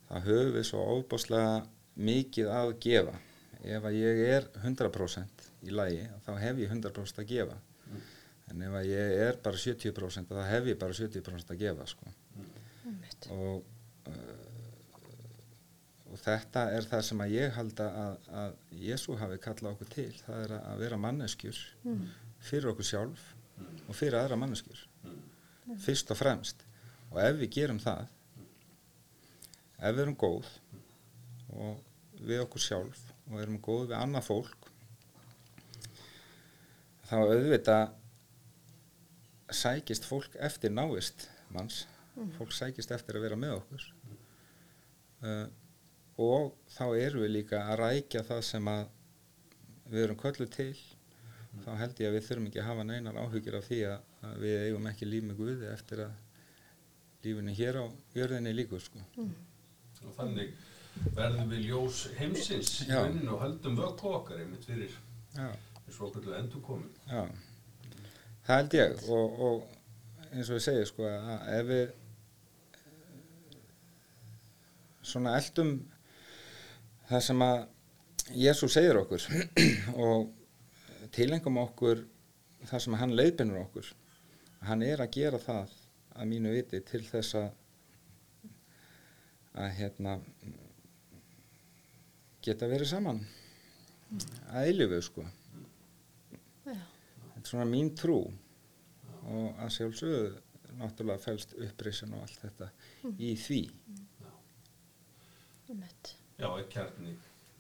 [0.10, 1.54] þá höfum við svo óbáslega
[1.96, 3.16] mikið að gefa.
[3.66, 7.56] Ef að ég er 100% í lagi þá hef ég 100% að gefa.
[8.52, 12.12] En ef að ég er bara 70% þá hef ég bara 70% að gefa sko.
[12.86, 13.30] Einmitt.
[13.34, 13.64] og
[14.12, 14.55] uh,
[16.16, 18.54] og þetta er það sem að ég halda að, að
[18.86, 20.12] Jésu hafi kallað okkur til.
[20.24, 21.58] Það er að vera manneskjur
[22.46, 23.26] fyrir okkur sjálf
[23.90, 24.86] og fyrir aðra manneskjur.
[25.84, 26.64] Fyrst og fremst.
[27.12, 28.06] Og ef við gerum það
[29.76, 30.48] ef við erum góð
[31.52, 34.70] og við okkur sjálf og erum góð við annað fólk
[37.10, 37.92] þá auðvitað
[39.52, 41.84] sækist fólk eftir náist manns.
[42.40, 43.86] Fólk sækist eftir að vera með okkur.
[45.26, 45.46] Uh,
[46.22, 48.86] og þá erum við líka að rækja það sem að
[49.92, 50.76] við erum köllu til.
[51.66, 54.38] Þá held ég að við þurfum ekki að hafa neinar áhugir af því að, að
[54.44, 56.14] við eigum ekki líf með Guði eftir að
[57.26, 57.86] lífinu hér á
[58.16, 59.04] jörðinni líkur sko.
[60.06, 60.52] Og þannig
[61.16, 64.94] verðum við ljós heimsins í vinninu og höldum vöku okkar einmitt fyrir
[65.36, 65.48] Já,
[65.92, 66.92] svo okkur endur komin.
[67.10, 67.24] já.
[68.46, 69.02] Það held ég.
[69.10, 71.86] Og, og eins og ég segi sko að ef við
[75.06, 75.74] svona eldum
[77.10, 77.58] það sem að
[78.36, 79.26] Jésu segir okkur
[80.08, 80.32] og
[81.16, 82.02] tilengum okkur
[82.66, 83.92] það sem hann leiðbennur okkur
[84.66, 85.76] hann er að gera það
[86.16, 87.52] að mínu viti til þess að
[89.56, 90.18] að hérna
[92.44, 93.22] geta verið saman
[94.52, 95.24] að eilífu sko
[96.66, 96.74] Já.
[96.74, 100.26] þetta er svona mín trú og að sjálfsögðu
[100.82, 102.72] náttúrulega fælst upprisun og allt þetta
[103.16, 103.62] í því
[105.66, 106.16] Einmitt.
[106.36, 107.16] Já, er kjarni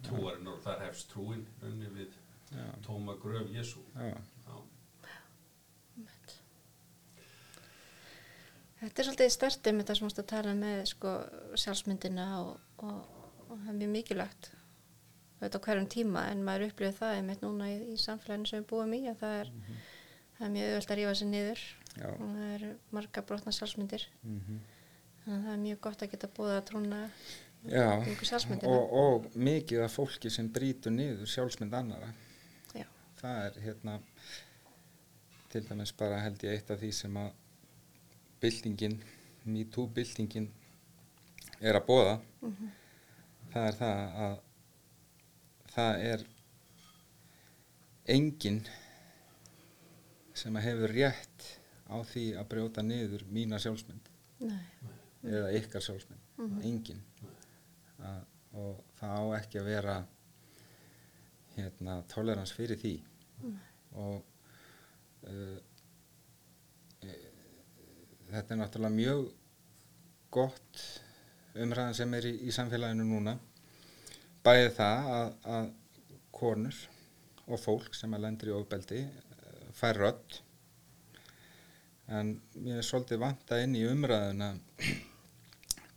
[0.05, 2.15] trúarinn og þar hefst trúin unni við
[2.51, 3.83] já, tóma gröf Jésu.
[3.95, 4.09] já,
[4.45, 4.57] Já.
[8.85, 11.11] Þetta er svolítið startið með það sem mást að tala með sko,
[11.57, 12.51] sjálfsmyndina og,
[12.83, 12.99] og,
[13.47, 14.51] og það er mjög mikilvægt
[15.45, 18.93] á hverjum tíma en maður upplifir það einmitt núna í, í samfélaginu sem við búum
[18.97, 19.49] í að það er,
[20.37, 21.63] það er mjög auðvöld að rífa sig niður
[21.95, 24.61] já, og það eru marga brotna sjálfsmyndir mhm.
[25.23, 27.01] þannig að það er mjög gott að geta búið að trúna
[28.67, 32.11] Og, og mikið af fólki sem brýtur niður sjálfsmynd annara
[32.75, 32.85] Já.
[33.21, 33.97] það er hérna
[35.49, 37.31] til dæmis bara held ég eitt af því sem að
[38.43, 38.99] byltingin
[39.45, 40.49] MeToo byltingin
[41.61, 42.15] er að bóða
[43.53, 44.39] það er það að
[45.75, 46.25] það er
[48.15, 48.61] enginn
[50.35, 51.47] sem að hefur rétt
[51.89, 54.09] á því að brjóta niður mína sjálfsmynd.
[54.39, 54.59] Nei.
[55.23, 56.21] eða ykkar sjálfsmynd,
[56.67, 56.99] enginn
[58.05, 58.21] að,
[58.61, 59.95] og það á ekki að vera
[61.55, 62.93] hérna tolerans fyrir því.
[63.95, 64.21] Og
[65.29, 65.57] uh,
[67.03, 67.15] e,
[68.31, 69.25] þetta er náttúrulega mjög
[70.35, 70.85] gott
[71.55, 73.37] umræðan sem er í, í samfélaginu núna.
[74.45, 75.69] Bæði það að, að
[76.35, 76.81] konur
[77.45, 80.39] og fólk sem að lendur í ofbeldi eh, fær rödd.
[82.11, 84.51] En mér er svolítið vanta inn í umræðuna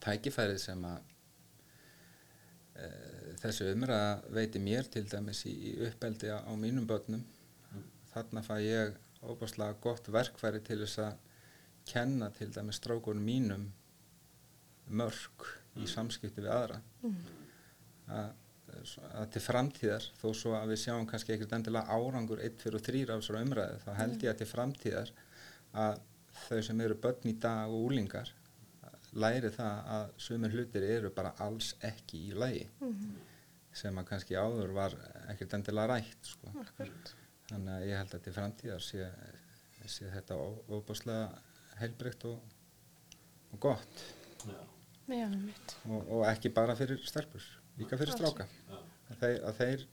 [0.05, 1.18] tækifærið sem að
[3.43, 7.25] þessu umræða veiti mér til dæmis í, í uppeldi á, á mínum börnum.
[8.13, 11.17] Þarna fæ ég óbáslega gott verkfæri til þess að
[11.89, 13.69] kenna til dæmis strákunum mínum
[14.89, 15.49] mörg
[15.79, 16.81] í samskipti við aðra.
[18.09, 18.31] Að,
[19.21, 22.85] að til framtíðar þó svo að við sjáum kannski ekkert endilega árangur 1, 2 og
[22.87, 25.13] 3 af þessari umræðu þá held ég að til framtíðar
[25.85, 26.01] að
[26.47, 28.33] þau sem eru börn í dag og úlingar
[29.21, 32.65] læri það að sumir hlutir eru bara alls ekki í lagi
[33.79, 34.95] sem að kannski áður var
[35.31, 36.53] ekkert endilega rætt sko.
[37.49, 39.11] þannig að ég held að til framtíðar sé,
[39.87, 40.39] sé þetta
[40.69, 41.29] óbúslega
[41.79, 42.41] heilbreykt og,
[43.55, 44.03] og gott.
[45.09, 45.77] Já, mitt.
[45.89, 47.45] og, og ekki bara fyrir stelpur
[47.79, 48.49] líka fyrir stráka.
[49.09, 49.85] Að þeir, að þeir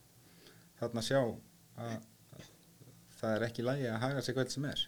[0.80, 1.94] þarna sjá að,
[2.36, 2.50] að
[3.20, 4.82] það er ekki í lagi að haga sig hvern sem er.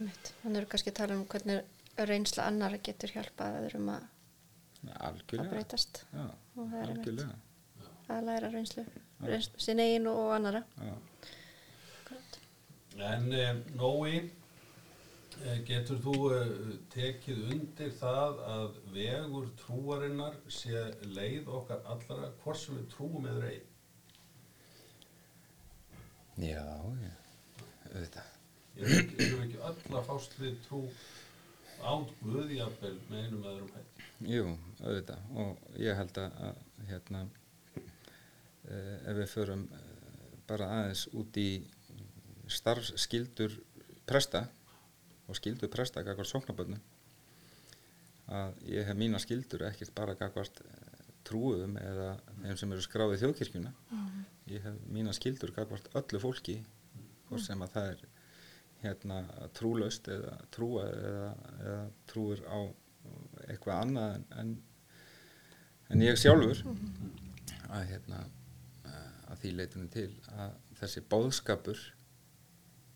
[0.00, 4.08] Þannig eru kannski að tala um hvernig reynsla annara getur hjálpað öðrum að,
[4.96, 6.04] að breytast.
[6.12, 6.26] Já,
[6.56, 7.38] og það er einmitt
[8.10, 8.84] að læra reynslu,
[9.22, 10.64] reynslu sín eigin og annara.
[13.00, 14.16] En eh, Nói,
[15.44, 16.50] eh, getur þú eh,
[16.92, 23.48] tekið undir það að vegur trúarinnar sé leið okkar allra hvort sem við trúum eður
[23.52, 23.66] eigi?
[26.40, 26.64] já,
[27.04, 27.12] já,
[27.92, 28.36] auðvitað.
[28.80, 30.84] Erum við ekki öll að fást við trú
[31.80, 34.06] á Guðjafel með einum öðrum hætti?
[34.30, 34.44] Jú,
[34.82, 35.26] auðvitað.
[35.42, 37.24] Og ég held að, að hérna
[37.80, 39.90] eh, ef við förum eh,
[40.50, 41.50] bara aðeins út í
[42.50, 43.54] starfsskildur
[44.08, 44.46] presta
[45.30, 46.80] og skildur presta gagvart sóknabönnum
[48.30, 52.12] að ég hef mína skildur ekkert bara gagvart eh, trúum eða
[52.42, 53.72] þeim sem eru skráðið í þjóðkirkjuna.
[54.50, 56.60] Ég hef mína skildur gagvart öllu fólki
[57.28, 58.06] hvort sem að það er
[58.82, 59.20] hérna
[59.56, 62.58] trúlaust eða trúa eða, eða trúir á
[63.48, 64.52] eitthvað annað en, en,
[65.90, 66.62] en ég sjálfur
[67.70, 68.22] að hérna
[69.30, 71.82] að því leitunum til að þessi bóðskapur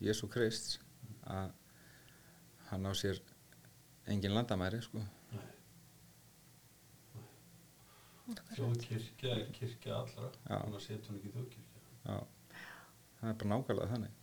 [0.05, 0.79] Jésu Krist
[1.31, 1.53] að
[2.71, 3.21] hann á sér
[4.11, 5.05] engin landamæri sko
[8.55, 11.81] Þjóðkirkja er kirkja allra, þannig að setja hún ekki þjóðkirkja.
[12.07, 12.15] Já,
[13.19, 14.15] það er bara nákvæmlega þannig.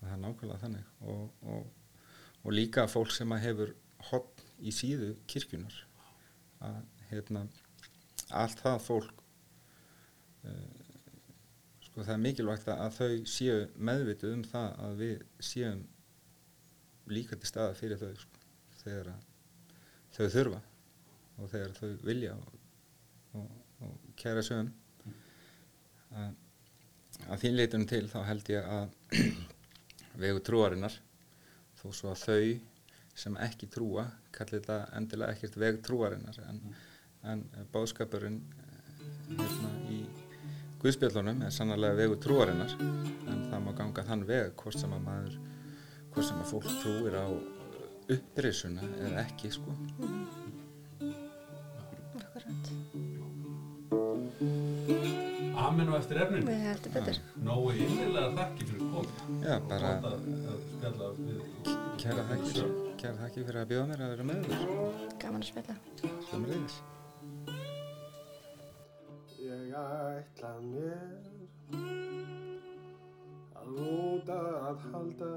[0.00, 0.90] Það er nákvæmlega þannig.
[1.00, 1.96] Og, og,
[2.44, 3.74] og líka fólk sem hefur
[4.10, 5.76] hotn í síðu kirkjunar
[6.64, 6.80] að
[7.10, 7.44] hérna
[8.36, 9.22] allt það fólk
[10.46, 10.80] uh,
[11.86, 15.80] sko það er mikilvægt að þau séu meðvituð um það að við séum
[17.10, 18.44] líka til staða fyrir þau sko,
[18.82, 19.10] þegar
[20.14, 20.60] þau þurfa
[21.40, 22.54] og þegar þau vilja og,
[23.40, 24.70] og, kæra sögum
[26.20, 26.34] að,
[27.26, 29.39] að því leitunum til þá held ég að
[30.22, 30.96] vegu trúarinnar
[31.80, 36.60] þó svo að þau sem ekki trúa kalli þetta endilega ekkert veg trúarinnar en,
[37.26, 38.40] en báðskapurinn
[39.30, 40.02] hérna í
[40.80, 45.40] Guðspjallunum er sannlega vegu trúarinnar en það má ganga þann veg hvort sem að maður
[46.14, 47.28] hvort sem að fólk trúir á
[48.10, 49.76] upprisuna eða ekki sko
[52.20, 52.70] Akkurat.
[55.60, 56.46] Amen og eftir efninu.
[56.48, 57.20] Við heldum betur.
[57.44, 58.79] Nói innilega þakki fyrir.
[58.90, 61.36] Já, bara við
[62.00, 62.62] kæra þakki
[62.98, 64.62] kæra þakki fyrir að bjóða mér að vera með þér
[65.22, 65.76] Gaman að spila.
[66.30, 66.76] Sömuleiðis.
[69.40, 71.20] Ég ætla mér
[73.60, 75.32] að út að halda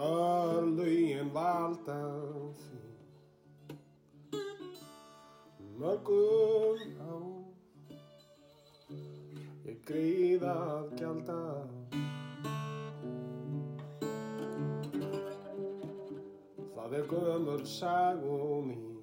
[0.00, 2.00] Örlögin valda
[2.58, 2.80] því
[5.80, 7.39] Mörgum á
[9.68, 11.40] Ég gríð að gjalda.
[16.76, 18.99] Það er gömur sagum mín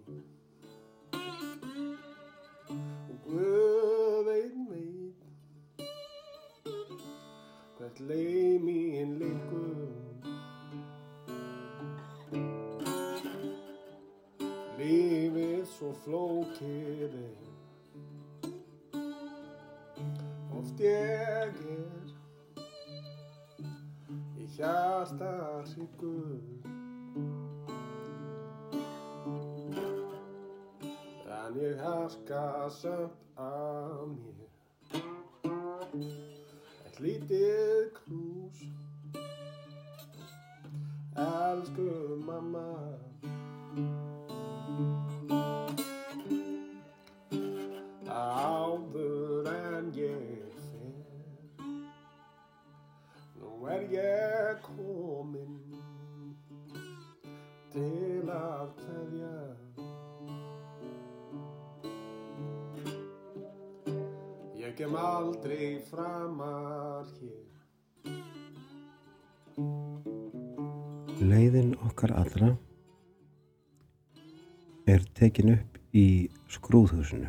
[75.27, 77.27] tekin upp í skrúðhúsinu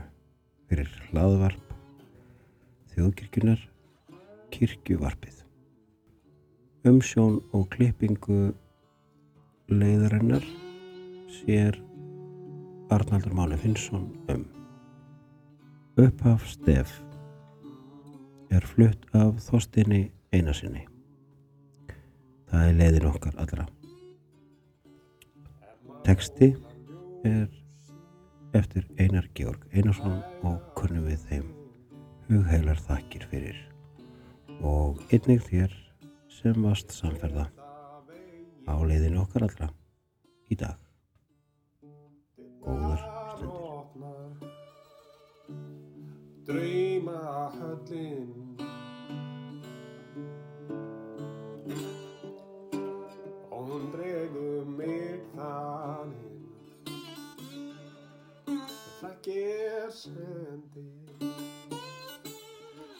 [0.70, 1.72] fyrir hlaðvarp
[2.92, 3.64] þjóðkirkjunar
[4.54, 5.40] kirkjuvarpið.
[6.86, 8.52] Umsjón og klippingu
[9.72, 10.46] leiðarinnar
[11.40, 11.80] sér
[12.94, 14.46] Arnaldur Máni Finnsson um.
[15.98, 16.94] Upphaf stef
[18.54, 20.86] er flutt af Þorstinni Einarsinni.
[22.46, 23.66] Það er leiðin okkar allra.
[26.06, 26.54] Teksti
[27.26, 27.48] er
[28.56, 31.46] eftir Einar Georg Einarsson og kunnum við þeim
[32.28, 33.58] hugheilar þakkir fyrir
[34.64, 35.74] og einnig þér
[36.32, 37.46] sem vast samferða
[38.68, 39.70] á leiðinu okkar allra
[40.48, 40.76] í dag.
[42.64, 43.04] Góðar
[43.36, 43.68] stundir.
[46.48, 47.22] Drauma
[47.58, 48.47] höllin
[59.88, 60.84] ger sendi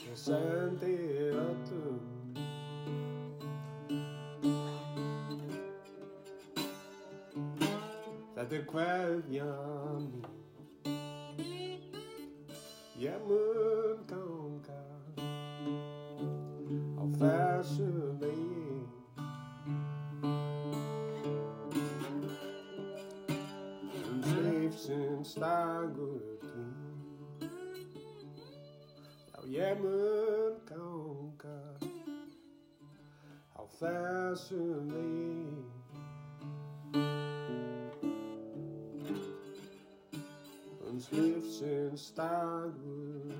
[0.08, 0.94] Ég sendi
[1.36, 2.00] öllum
[8.36, 9.50] Þetta er kveðja
[10.06, 10.24] mín
[13.02, 14.80] Ég mun ganga
[16.96, 17.90] á þessu
[18.22, 18.56] vegi
[24.88, 26.37] um
[29.48, 31.60] Já, ég mun ganga
[33.56, 35.64] á þessu vegi
[40.84, 43.37] um lífsins dagur